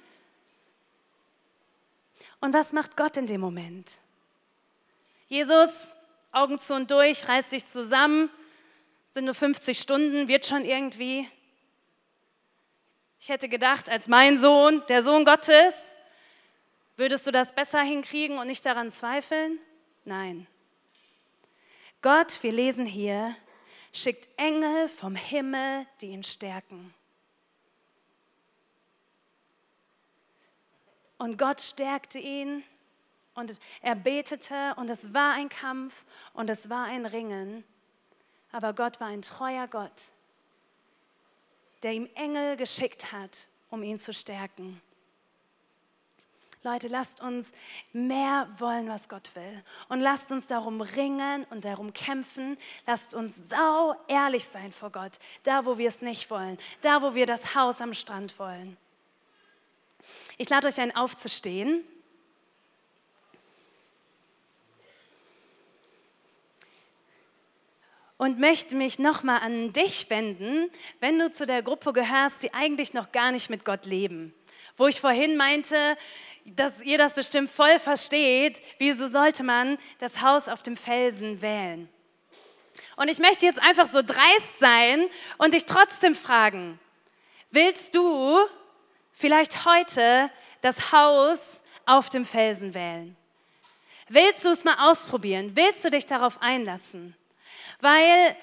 Und 2.41 2.53
was 2.53 2.73
macht 2.73 2.97
Gott 2.97 3.17
in 3.17 3.27
dem 3.27 3.41
Moment? 3.41 3.99
Jesus, 5.29 5.95
Augen 6.33 6.59
zu 6.59 6.75
und 6.75 6.91
durch, 6.91 7.27
reißt 7.27 7.51
sich 7.51 7.67
zusammen, 7.67 8.31
sind 9.09 9.25
nur 9.25 9.35
50 9.35 9.79
Stunden, 9.79 10.29
wird 10.29 10.47
schon 10.47 10.65
irgendwie. 10.65 11.29
Ich 13.21 13.29
hätte 13.29 13.49
gedacht, 13.49 13.91
als 13.91 14.07
mein 14.07 14.39
Sohn, 14.39 14.83
der 14.89 15.03
Sohn 15.03 15.25
Gottes, 15.25 15.75
Würdest 17.01 17.27
du 17.27 17.31
das 17.31 17.51
besser 17.55 17.81
hinkriegen 17.81 18.37
und 18.37 18.47
nicht 18.47 18.67
daran 18.67 18.91
zweifeln? 18.91 19.59
Nein. 20.05 20.47
Gott, 22.03 22.43
wir 22.43 22.53
lesen 22.53 22.85
hier, 22.85 23.35
schickt 23.91 24.29
Engel 24.37 24.87
vom 24.87 25.17
Himmel, 25.17 25.87
die 26.03 26.09
ihn 26.09 26.23
stärken. 26.23 26.93
Und 31.17 31.39
Gott 31.39 31.63
stärkte 31.63 32.19
ihn 32.19 32.63
und 33.33 33.59
er 33.81 33.95
betete 33.95 34.75
und 34.77 34.91
es 34.91 35.15
war 35.15 35.33
ein 35.33 35.49
Kampf 35.49 36.05
und 36.35 36.51
es 36.51 36.69
war 36.69 36.85
ein 36.85 37.07
Ringen. 37.07 37.65
Aber 38.53 38.75
Gott 38.75 39.01
war 39.01 39.09
ein 39.09 39.23
treuer 39.23 39.69
Gott, 39.69 40.11
der 41.83 41.95
ihm 41.95 42.11
Engel 42.15 42.59
geschickt 42.59 43.11
hat, 43.11 43.49
um 43.71 43.83
ihn 43.83 43.99
zu 43.99 44.13
stärken. 44.13 44.83
Leute, 46.63 46.89
lasst 46.89 47.23
uns 47.23 47.53
mehr 47.95 48.47
wollen, 48.59 48.89
was 48.89 49.09
Gott 49.09 49.31
will. 49.35 49.65
Und 49.89 50.01
lasst 50.01 50.31
uns 50.31 50.47
darum 50.47 50.83
ringen 50.83 51.47
und 51.49 51.65
darum 51.65 51.95
kämpfen. 51.95 52.59
Lasst 52.87 53.15
uns 53.15 53.49
sau 53.49 53.97
ehrlich 54.09 54.45
sein 54.45 54.71
vor 54.71 54.91
Gott, 54.91 55.13
da 55.45 55.65
wo 55.65 55.79
wir 55.79 55.89
es 55.89 56.03
nicht 56.03 56.31
wollen, 56.31 56.59
da 56.83 57.01
wo 57.01 57.15
wir 57.15 57.25
das 57.25 57.55
Haus 57.55 57.81
am 57.81 57.95
Strand 57.95 58.39
wollen. 58.39 58.77
Ich 60.37 60.51
lade 60.51 60.69
euch 60.69 60.81
ein, 60.81 60.95
aufzustehen. 60.95 61.85
und 68.21 68.39
möchte 68.39 68.77
mich 68.77 68.99
nochmal 68.99 69.41
an 69.41 69.73
dich 69.73 70.11
wenden, 70.11 70.71
wenn 70.99 71.19
du 71.19 71.33
zu 71.33 71.47
der 71.47 71.63
Gruppe 71.63 71.95
gehörst, 71.95 72.43
die 72.43 72.53
eigentlich 72.53 72.93
noch 72.93 73.13
gar 73.13 73.33
nicht 73.33 73.49
mit 73.49 73.65
Gott 73.65 73.87
leben. 73.87 74.35
Wo 74.77 74.87
ich 74.89 75.01
vorhin 75.01 75.39
meinte, 75.39 75.97
dass 76.45 76.81
ihr 76.81 76.99
das 76.99 77.15
bestimmt 77.15 77.51
voll 77.51 77.79
versteht, 77.79 78.63
wieso 78.79 79.09
sollte 79.09 79.43
man 79.43 79.79
das 79.99 80.21
Haus 80.23 80.49
auf 80.49 80.63
dem 80.63 80.77
Felsen 80.77 81.43
wählen. 81.43 81.89
Und 82.97 83.09
ich 83.09 83.19
möchte 83.19 83.47
jetzt 83.47 83.61
einfach 83.61 83.87
so 83.87 84.03
dreist 84.03 84.59
sein 84.59 85.07
und 85.39 85.55
dich 85.55 85.65
trotzdem 85.65 86.15
fragen, 86.15 86.79
willst 87.51 87.95
du 87.95 88.39
vielleicht 89.13 89.65
heute 89.65 90.31
das 90.61 90.93
Haus 90.93 91.63
auf 91.87 92.09
dem 92.09 92.25
Felsen 92.25 92.75
wählen? 92.75 93.17
Willst 94.09 94.45
du 94.45 94.51
es 94.51 94.65
mal 94.65 94.91
ausprobieren? 94.91 95.53
Willst 95.55 95.85
du 95.85 95.91
dich 95.91 96.05
darauf 96.05 96.43
einlassen? 96.43 97.17
Weil 97.81 98.37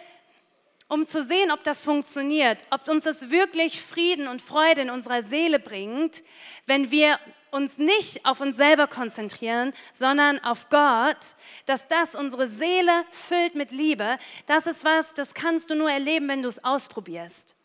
um 0.90 1.06
zu 1.06 1.24
sehen, 1.24 1.52
ob 1.52 1.64
das 1.64 1.84
funktioniert, 1.84 2.64
ob 2.70 2.88
uns 2.88 3.04
das 3.04 3.30
wirklich 3.30 3.82
Frieden 3.82 4.28
und 4.28 4.42
Freude 4.42 4.82
in 4.82 4.90
unserer 4.90 5.22
Seele 5.22 5.60
bringt, 5.60 6.24
wenn 6.66 6.92
wir 6.92 7.20
uns 7.52 7.78
nicht 7.78 8.26
auf 8.26 8.42
uns 8.42 8.58
selber 8.58 8.88
konzentrieren, 8.88 9.74
sondern 9.94 10.44
auf 10.44 10.70
Gott, 10.70 11.36
dass 11.66 11.88
das 11.88 12.16
unsere 12.16 12.48
Seele 12.48 13.06
füllt 13.12 13.56
mit 13.56 13.72
Liebe, 13.72 14.18
das 14.46 14.68
ist 14.68 14.84
was, 14.84 15.14
das 15.14 15.34
kannst 15.34 15.70
du 15.70 15.76
nur 15.76 15.92
erleben, 15.92 16.28
wenn 16.28 16.42
du 16.42 16.50
es 16.50 16.64
ausprobierst. 16.64 17.56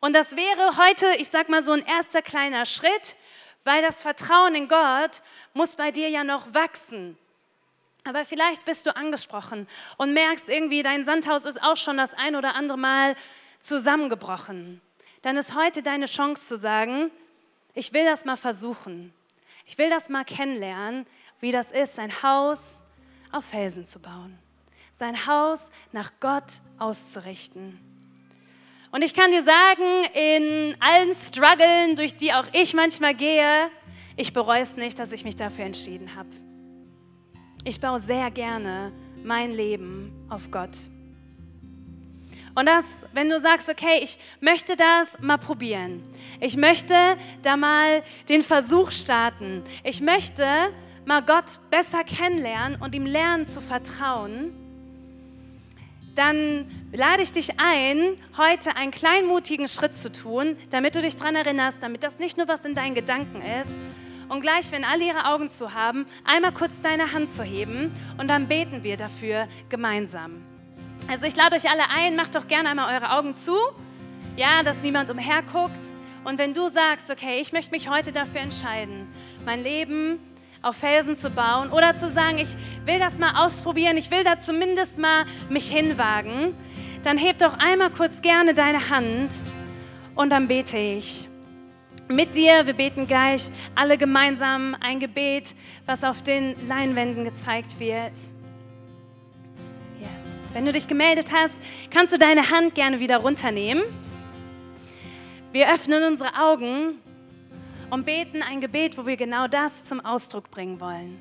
Und 0.00 0.14
das 0.14 0.36
wäre 0.36 0.76
heute, 0.76 1.06
ich 1.18 1.28
sag 1.28 1.48
mal 1.48 1.62
so 1.62 1.72
ein 1.72 1.84
erster 1.84 2.22
kleiner 2.22 2.66
Schritt, 2.66 3.16
weil 3.64 3.82
das 3.82 4.02
Vertrauen 4.02 4.54
in 4.54 4.68
Gott 4.68 5.22
muss 5.54 5.76
bei 5.76 5.90
dir 5.90 6.08
ja 6.08 6.22
noch 6.22 6.54
wachsen. 6.54 7.18
Aber 8.04 8.24
vielleicht 8.24 8.64
bist 8.64 8.86
du 8.86 8.94
angesprochen 8.94 9.66
und 9.96 10.12
merkst 10.12 10.48
irgendwie, 10.48 10.84
dein 10.84 11.04
Sandhaus 11.04 11.44
ist 11.44 11.60
auch 11.60 11.76
schon 11.76 11.96
das 11.96 12.14
ein 12.14 12.36
oder 12.36 12.54
andere 12.54 12.78
Mal 12.78 13.16
zusammengebrochen. 13.58 14.80
Dann 15.22 15.36
ist 15.36 15.56
heute 15.56 15.82
deine 15.82 16.06
Chance 16.06 16.46
zu 16.46 16.56
sagen, 16.56 17.10
ich 17.76 17.92
will 17.92 18.04
das 18.04 18.24
mal 18.24 18.36
versuchen. 18.36 19.12
Ich 19.66 19.78
will 19.78 19.90
das 19.90 20.08
mal 20.08 20.24
kennenlernen, 20.24 21.06
wie 21.40 21.52
das 21.52 21.70
ist, 21.70 21.94
sein 21.94 22.22
Haus 22.22 22.82
auf 23.30 23.44
Felsen 23.44 23.86
zu 23.86 24.00
bauen. 24.00 24.38
Sein 24.92 25.26
Haus 25.26 25.68
nach 25.92 26.12
Gott 26.18 26.60
auszurichten. 26.78 27.78
Und 28.92 29.02
ich 29.02 29.12
kann 29.12 29.30
dir 29.30 29.42
sagen, 29.42 30.04
in 30.14 30.76
allen 30.80 31.12
Struggeln, 31.12 31.96
durch 31.96 32.16
die 32.16 32.32
auch 32.32 32.46
ich 32.52 32.72
manchmal 32.72 33.14
gehe, 33.14 33.70
ich 34.16 34.32
bereue 34.32 34.62
es 34.62 34.76
nicht, 34.76 34.98
dass 34.98 35.12
ich 35.12 35.24
mich 35.24 35.36
dafür 35.36 35.66
entschieden 35.66 36.14
habe. 36.14 36.30
Ich 37.64 37.78
baue 37.78 37.98
sehr 37.98 38.30
gerne 38.30 38.92
mein 39.22 39.52
Leben 39.52 40.26
auf 40.30 40.50
Gott. 40.50 40.88
Und 42.56 42.64
das, 42.64 42.84
wenn 43.12 43.28
du 43.28 43.38
sagst, 43.38 43.68
okay, 43.68 44.00
ich 44.02 44.18
möchte 44.40 44.76
das 44.76 45.20
mal 45.20 45.36
probieren. 45.36 46.02
Ich 46.40 46.56
möchte 46.56 46.94
da 47.42 47.54
mal 47.54 48.02
den 48.30 48.40
Versuch 48.40 48.92
starten. 48.92 49.62
Ich 49.84 50.00
möchte 50.00 50.46
mal 51.04 51.20
Gott 51.20 51.60
besser 51.70 52.02
kennenlernen 52.02 52.80
und 52.80 52.94
ihm 52.94 53.04
lernen 53.04 53.44
zu 53.44 53.60
vertrauen. 53.60 54.54
Dann 56.14 56.64
lade 56.92 57.22
ich 57.22 57.30
dich 57.30 57.60
ein, 57.60 58.16
heute 58.38 58.74
einen 58.74 58.90
kleinmutigen 58.90 59.68
Schritt 59.68 59.94
zu 59.94 60.10
tun, 60.10 60.56
damit 60.70 60.96
du 60.96 61.02
dich 61.02 61.14
daran 61.14 61.36
erinnerst, 61.36 61.82
damit 61.82 62.02
das 62.02 62.18
nicht 62.18 62.38
nur 62.38 62.48
was 62.48 62.64
in 62.64 62.74
deinen 62.74 62.94
Gedanken 62.94 63.42
ist. 63.42 63.70
Und 64.30 64.40
gleich, 64.40 64.72
wenn 64.72 64.82
alle 64.82 65.04
ihre 65.04 65.26
Augen 65.26 65.50
zu 65.50 65.74
haben, 65.74 66.06
einmal 66.24 66.52
kurz 66.52 66.80
deine 66.80 67.12
Hand 67.12 67.30
zu 67.34 67.44
heben 67.44 67.94
und 68.16 68.28
dann 68.28 68.48
beten 68.48 68.82
wir 68.82 68.96
dafür 68.96 69.46
gemeinsam. 69.68 70.45
Also 71.08 71.24
ich 71.24 71.36
lade 71.36 71.54
euch 71.54 71.70
alle 71.70 71.88
ein, 71.88 72.16
macht 72.16 72.34
doch 72.34 72.48
gerne 72.48 72.68
einmal 72.68 72.94
eure 72.94 73.12
Augen 73.12 73.36
zu, 73.36 73.54
ja, 74.36 74.64
dass 74.64 74.76
niemand 74.82 75.08
umherguckt. 75.08 75.70
Und 76.24 76.38
wenn 76.38 76.52
du 76.52 76.68
sagst, 76.68 77.10
okay, 77.10 77.38
ich 77.40 77.52
möchte 77.52 77.70
mich 77.70 77.88
heute 77.88 78.10
dafür 78.10 78.40
entscheiden, 78.40 79.06
mein 79.44 79.62
Leben 79.62 80.18
auf 80.62 80.76
Felsen 80.76 81.14
zu 81.14 81.30
bauen 81.30 81.70
oder 81.70 81.96
zu 81.96 82.10
sagen, 82.10 82.38
ich 82.38 82.48
will 82.84 82.98
das 82.98 83.18
mal 83.18 83.44
ausprobieren, 83.44 83.96
ich 83.96 84.10
will 84.10 84.24
da 84.24 84.40
zumindest 84.40 84.98
mal 84.98 85.26
mich 85.48 85.70
hinwagen, 85.70 86.56
dann 87.04 87.18
heb 87.18 87.38
doch 87.38 87.56
einmal 87.56 87.90
kurz 87.90 88.20
gerne 88.20 88.52
deine 88.52 88.90
Hand 88.90 89.30
und 90.16 90.30
dann 90.30 90.48
bete 90.48 90.76
ich 90.76 91.28
mit 92.08 92.34
dir. 92.34 92.66
Wir 92.66 92.74
beten 92.74 93.06
gleich 93.06 93.48
alle 93.76 93.96
gemeinsam 93.96 94.76
ein 94.80 94.98
Gebet, 94.98 95.54
was 95.86 96.02
auf 96.02 96.22
den 96.22 96.56
Leinwänden 96.66 97.22
gezeigt 97.24 97.78
wird. 97.78 98.12
Wenn 100.56 100.64
du 100.64 100.72
dich 100.72 100.88
gemeldet 100.88 101.32
hast, 101.34 101.52
kannst 101.90 102.14
du 102.14 102.18
deine 102.18 102.48
Hand 102.48 102.74
gerne 102.74 102.98
wieder 102.98 103.18
runternehmen. 103.18 103.84
Wir 105.52 105.70
öffnen 105.70 106.02
unsere 106.02 106.34
Augen 106.34 106.94
und 107.90 108.06
beten 108.06 108.40
ein 108.40 108.62
Gebet, 108.62 108.96
wo 108.96 109.04
wir 109.04 109.18
genau 109.18 109.48
das 109.48 109.84
zum 109.84 110.02
Ausdruck 110.02 110.50
bringen 110.50 110.80
wollen. 110.80 111.20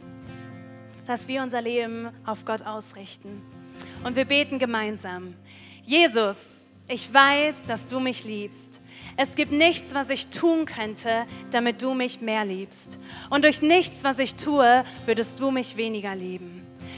Dass 1.05 1.27
wir 1.27 1.43
unser 1.43 1.61
Leben 1.61 2.11
auf 2.25 2.45
Gott 2.45 2.65
ausrichten. 2.65 3.41
Und 4.05 4.15
wir 4.15 4.23
beten 4.23 4.57
gemeinsam. 4.57 5.33
Jesus, 5.83 6.71
ich 6.88 7.13
weiß, 7.13 7.55
dass 7.67 7.88
du 7.88 7.99
mich 7.99 8.23
liebst. 8.23 8.79
Es 9.17 9.36
gibt 9.36 9.51
nichts, 9.51 9.93
was 9.93 10.11
ich 10.11 10.27
tun 10.27 10.65
könnte, 10.65 11.25
damit 11.51 11.81
du 11.81 11.93
mich 11.93 12.21
mehr 12.21 12.45
liebst. 12.45 13.01
Und 13.29 13.43
durch 13.43 13.61
nichts, 13.61 14.05
was 14.05 14.17
ich 14.19 14.36
tue, 14.36 14.86
würdest 15.05 15.41
du 15.41 15.51
mich 15.51 15.75
weniger 15.75 16.15
lieben. 16.15 16.64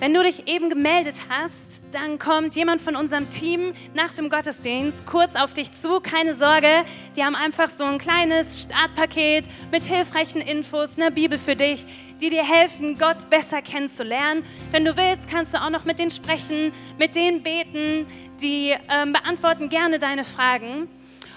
Wenn 0.00 0.12
du 0.12 0.24
dich 0.24 0.48
eben 0.48 0.70
gemeldet 0.70 1.14
hast, 1.28 1.84
dann 1.92 2.18
kommt 2.18 2.56
jemand 2.56 2.82
von 2.82 2.96
unserem 2.96 3.30
Team 3.30 3.72
nach 3.94 4.12
dem 4.12 4.28
Gottesdienst 4.28 5.06
kurz 5.06 5.36
auf 5.36 5.54
dich 5.54 5.70
zu. 5.70 6.00
Keine 6.00 6.34
Sorge, 6.34 6.84
die 7.16 7.22
haben 7.22 7.36
einfach 7.36 7.70
so 7.70 7.84
ein 7.84 7.98
kleines 7.98 8.62
Startpaket 8.62 9.48
mit 9.70 9.84
hilfreichen 9.84 10.40
Infos, 10.40 10.98
eine 10.98 11.12
Bibel 11.12 11.38
für 11.38 11.54
dich, 11.54 11.86
die 12.20 12.28
dir 12.28 12.44
helfen, 12.44 12.98
Gott 12.98 13.30
besser 13.30 13.62
kennenzulernen. 13.62 14.42
Wenn 14.72 14.84
du 14.84 14.96
willst, 14.96 15.30
kannst 15.30 15.54
du 15.54 15.62
auch 15.62 15.70
noch 15.70 15.84
mit 15.84 16.00
denen 16.00 16.10
sprechen, 16.10 16.72
mit 16.98 17.14
denen 17.14 17.44
beten, 17.44 18.06
die 18.42 18.74
ähm, 18.88 19.12
beantworten 19.12 19.68
gerne 19.68 20.00
deine 20.00 20.24
Fragen. 20.24 20.88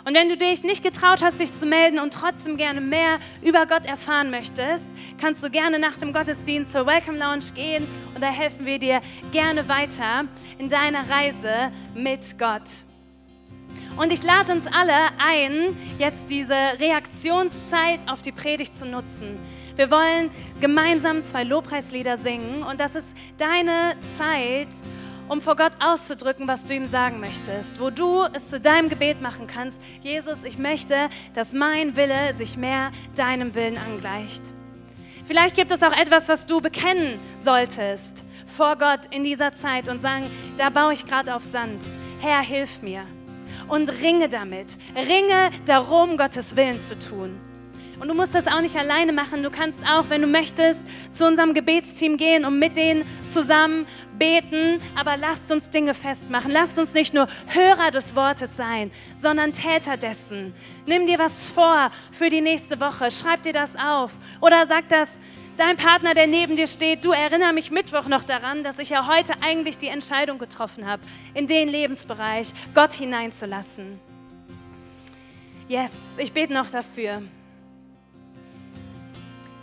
Und 0.03 0.15
wenn 0.15 0.29
du 0.29 0.37
dich 0.37 0.63
nicht 0.63 0.83
getraut 0.83 1.21
hast, 1.21 1.39
dich 1.39 1.51
zu 1.51 1.65
melden 1.65 1.99
und 1.99 2.13
trotzdem 2.13 2.55
gerne 2.55 2.79
mehr 2.79 3.19
über 3.43 3.65
Gott 3.65 3.85
erfahren 3.85 4.31
möchtest, 4.31 4.85
kannst 5.19 5.43
du 5.43 5.49
gerne 5.49 5.79
nach 5.79 5.97
dem 5.97 6.13
Gottesdienst 6.13 6.71
zur 6.71 6.85
Welcome 6.85 7.17
Lounge 7.17 7.45
gehen 7.55 7.87
und 8.13 8.21
da 8.21 8.27
helfen 8.27 8.65
wir 8.65 8.79
dir 8.79 9.01
gerne 9.31 9.67
weiter 9.67 10.25
in 10.57 10.69
deiner 10.69 11.09
Reise 11.09 11.71
mit 11.95 12.37
Gott. 12.37 12.69
Und 13.97 14.13
ich 14.13 14.23
lade 14.23 14.53
uns 14.53 14.67
alle 14.67 14.93
ein, 15.17 15.75
jetzt 15.97 16.29
diese 16.29 16.53
Reaktionszeit 16.53 17.99
auf 18.05 18.21
die 18.21 18.31
Predigt 18.31 18.77
zu 18.77 18.85
nutzen. 18.85 19.39
Wir 19.75 19.89
wollen 19.91 20.29
gemeinsam 20.61 21.23
zwei 21.23 21.43
Lobpreislieder 21.43 22.17
singen 22.17 22.63
und 22.63 22.79
das 22.79 22.95
ist 22.95 23.07
deine 23.37 23.95
Zeit, 24.17 24.67
um 25.29 25.41
vor 25.41 25.55
Gott 25.55 25.73
auszudrücken, 25.79 26.47
was 26.47 26.65
du 26.65 26.73
ihm 26.73 26.85
sagen 26.85 27.19
möchtest, 27.19 27.79
wo 27.79 27.89
du 27.89 28.23
es 28.33 28.49
zu 28.49 28.59
deinem 28.59 28.89
Gebet 28.89 29.21
machen 29.21 29.47
kannst. 29.47 29.81
Jesus, 30.01 30.43
ich 30.43 30.57
möchte, 30.57 31.09
dass 31.33 31.53
mein 31.53 31.95
Wille 31.95 32.35
sich 32.37 32.55
mehr 32.55 32.91
deinem 33.15 33.53
Willen 33.55 33.77
angleicht. 33.77 34.53
Vielleicht 35.27 35.55
gibt 35.55 35.71
es 35.71 35.83
auch 35.83 35.91
etwas, 35.91 36.29
was 36.29 36.45
du 36.45 36.61
bekennen 36.61 37.19
solltest 37.43 38.25
vor 38.55 38.77
Gott 38.77 39.01
in 39.11 39.23
dieser 39.23 39.51
Zeit 39.51 39.89
und 39.89 40.01
sagen, 40.01 40.25
da 40.57 40.69
baue 40.69 40.93
ich 40.93 41.05
gerade 41.05 41.35
auf 41.35 41.43
Sand. 41.43 41.83
Herr, 42.21 42.41
hilf 42.41 42.81
mir. 42.81 43.03
Und 43.67 43.89
ringe 44.01 44.29
damit. 44.29 44.77
Ringe 44.95 45.51
darum, 45.65 46.17
Gottes 46.17 46.55
Willen 46.55 46.79
zu 46.79 46.97
tun. 46.97 47.39
Und 47.99 48.07
du 48.07 48.13
musst 48.13 48.33
das 48.33 48.47
auch 48.47 48.61
nicht 48.61 48.75
alleine 48.75 49.11
machen. 49.11 49.43
Du 49.43 49.51
kannst 49.51 49.83
auch, 49.83 50.05
wenn 50.09 50.21
du 50.21 50.27
möchtest, 50.27 50.79
zu 51.11 51.27
unserem 51.27 51.53
Gebetsteam 51.53 52.15
gehen 52.15 52.45
und 52.45 52.57
mit 52.57 52.77
denen 52.77 53.03
zusammen 53.25 53.85
beten, 54.17 54.79
aber 54.95 55.17
lasst 55.17 55.51
uns 55.51 55.69
Dinge 55.69 55.93
festmachen. 55.93 56.51
Lasst 56.51 56.77
uns 56.77 56.93
nicht 56.93 57.13
nur 57.13 57.27
Hörer 57.47 57.91
des 57.91 58.15
Wortes 58.15 58.55
sein, 58.55 58.91
sondern 59.15 59.53
Täter 59.53 59.97
dessen. 59.97 60.53
Nimm 60.85 61.05
dir 61.05 61.19
was 61.19 61.49
vor 61.49 61.91
für 62.11 62.29
die 62.29 62.41
nächste 62.41 62.79
Woche. 62.79 63.11
Schreib 63.11 63.43
dir 63.43 63.53
das 63.53 63.75
auf. 63.75 64.11
Oder 64.41 64.65
sag 64.65 64.89
das 64.89 65.09
dein 65.57 65.75
Partner, 65.75 66.13
der 66.13 66.27
neben 66.27 66.55
dir 66.55 66.67
steht, 66.67 67.03
du 67.03 67.11
erinner 67.11 67.51
mich 67.51 67.71
Mittwoch 67.71 68.07
noch 68.07 68.23
daran, 68.23 68.63
dass 68.63 68.79
ich 68.79 68.89
ja 68.89 69.07
heute 69.07 69.33
eigentlich 69.41 69.77
die 69.77 69.87
Entscheidung 69.87 70.37
getroffen 70.37 70.85
habe, 70.85 71.01
in 71.33 71.47
den 71.47 71.67
Lebensbereich 71.67 72.53
Gott 72.73 72.93
hineinzulassen. 72.93 73.99
Yes, 75.67 75.91
ich 76.17 76.31
bete 76.31 76.53
noch 76.53 76.69
dafür. 76.69 77.23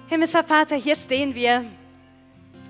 Himmlischer 0.08 0.44
Vater, 0.44 0.76
hier 0.76 0.96
stehen 0.96 1.34
wir 1.34 1.64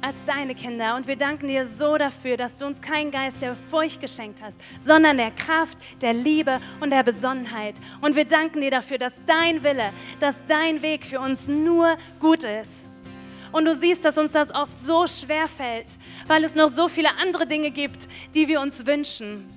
als 0.04 0.16
deine 0.26 0.54
Kinder. 0.54 0.96
Und 0.96 1.06
wir 1.06 1.16
danken 1.16 1.48
dir 1.48 1.64
so 1.64 1.96
dafür, 1.96 2.36
dass 2.36 2.58
du 2.58 2.66
uns 2.66 2.82
keinen 2.82 3.10
Geist 3.10 3.40
der 3.40 3.56
Furcht 3.70 4.02
geschenkt 4.02 4.42
hast, 4.42 4.60
sondern 4.82 5.16
der 5.16 5.30
Kraft, 5.30 5.78
der 6.02 6.12
Liebe 6.12 6.60
und 6.80 6.90
der 6.90 7.02
Besonnenheit. 7.02 7.76
Und 8.02 8.14
wir 8.14 8.26
danken 8.26 8.60
dir 8.60 8.70
dafür, 8.70 8.98
dass 8.98 9.14
dein 9.24 9.62
Wille, 9.62 9.92
dass 10.20 10.34
dein 10.46 10.82
Weg 10.82 11.06
für 11.06 11.20
uns 11.20 11.48
nur 11.48 11.96
gut 12.20 12.44
ist. 12.44 12.90
Und 13.50 13.64
du 13.64 13.74
siehst, 13.76 14.04
dass 14.04 14.18
uns 14.18 14.32
das 14.32 14.54
oft 14.54 14.78
so 14.78 15.06
schwer 15.06 15.48
fällt, 15.48 15.86
weil 16.26 16.44
es 16.44 16.54
noch 16.54 16.68
so 16.68 16.88
viele 16.88 17.08
andere 17.22 17.46
Dinge 17.46 17.70
gibt, 17.70 18.06
die 18.34 18.46
wir 18.46 18.60
uns 18.60 18.84
wünschen. 18.84 19.48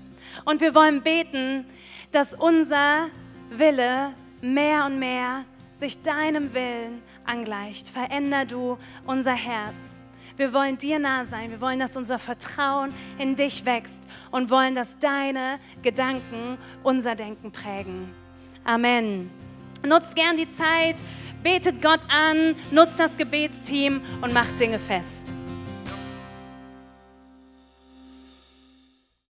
Und 0.46 0.62
wir 0.62 0.74
wollen 0.74 1.02
beten, 1.02 1.66
dass 2.14 2.34
unser 2.34 3.10
Wille 3.50 4.14
mehr 4.40 4.86
und 4.86 4.98
mehr 4.98 5.44
sich 5.74 6.02
deinem 6.04 6.54
Willen 6.54 7.02
angleicht. 7.26 7.90
Veränder 7.90 8.46
du 8.46 8.78
unser 9.06 9.34
Herz. 9.34 9.97
Wir 10.38 10.54
wollen 10.54 10.78
dir 10.78 11.00
nah 11.00 11.26
sein. 11.26 11.50
Wir 11.50 11.60
wollen, 11.62 11.80
dass 11.80 11.98
unser 11.98 12.20
Vertrauen 12.20 12.94
in 13.18 13.36
dich 13.36 13.66
wächst 13.66 14.08
und 14.30 14.52
wollen, 14.52 14.76
dass 14.76 15.00
deine 15.00 15.60
Gedanken 15.82 16.58
unser 16.84 17.16
Denken 17.16 17.52
prägen. 17.52 18.14
Amen. 18.64 19.32
Nutzt 19.84 20.16
gern 20.16 20.38
die 20.38 20.50
Zeit, 20.52 20.98
betet 21.44 21.82
Gott 21.82 22.02
an, 22.10 22.56
nutzt 22.72 23.00
das 23.00 23.18
Gebetsteam 23.18 24.02
und 24.22 24.34
macht 24.34 24.60
Dinge 24.60 24.80
fest. 24.80 25.34